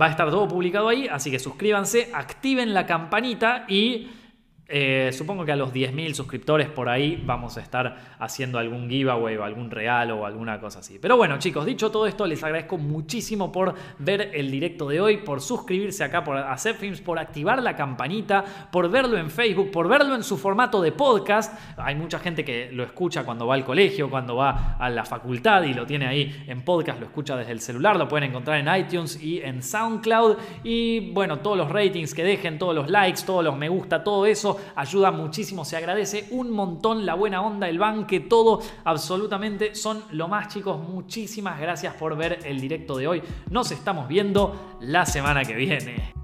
[0.00, 4.08] va a estar todo publicado ahí, así que suscríbanse, activen la campanita y
[4.66, 9.36] eh, supongo que a los 10.000 suscriptores por ahí vamos a estar haciendo algún giveaway
[9.36, 10.98] o algún regalo o alguna cosa así.
[10.98, 15.18] Pero bueno, chicos, dicho todo esto, les agradezco muchísimo por ver el directo de hoy,
[15.18, 18.42] por suscribirse acá, por hacer films, por activar la campanita,
[18.72, 21.52] por verlo en Facebook, por verlo en su formato de podcast.
[21.76, 25.64] Hay mucha gente que lo escucha cuando va al colegio, cuando va a la facultad
[25.64, 28.74] y lo tiene ahí en podcast, lo escucha desde el celular, lo pueden encontrar en
[28.82, 30.38] iTunes y en SoundCloud.
[30.62, 34.24] Y bueno, todos los ratings que dejen, todos los likes, todos los me gusta, todo
[34.24, 40.02] eso ayuda muchísimo, se agradece un montón la buena onda, el banque, todo, absolutamente son
[40.10, 40.78] lo más chicos.
[40.88, 43.22] Muchísimas gracias por ver el directo de hoy.
[43.50, 46.23] Nos estamos viendo la semana que viene.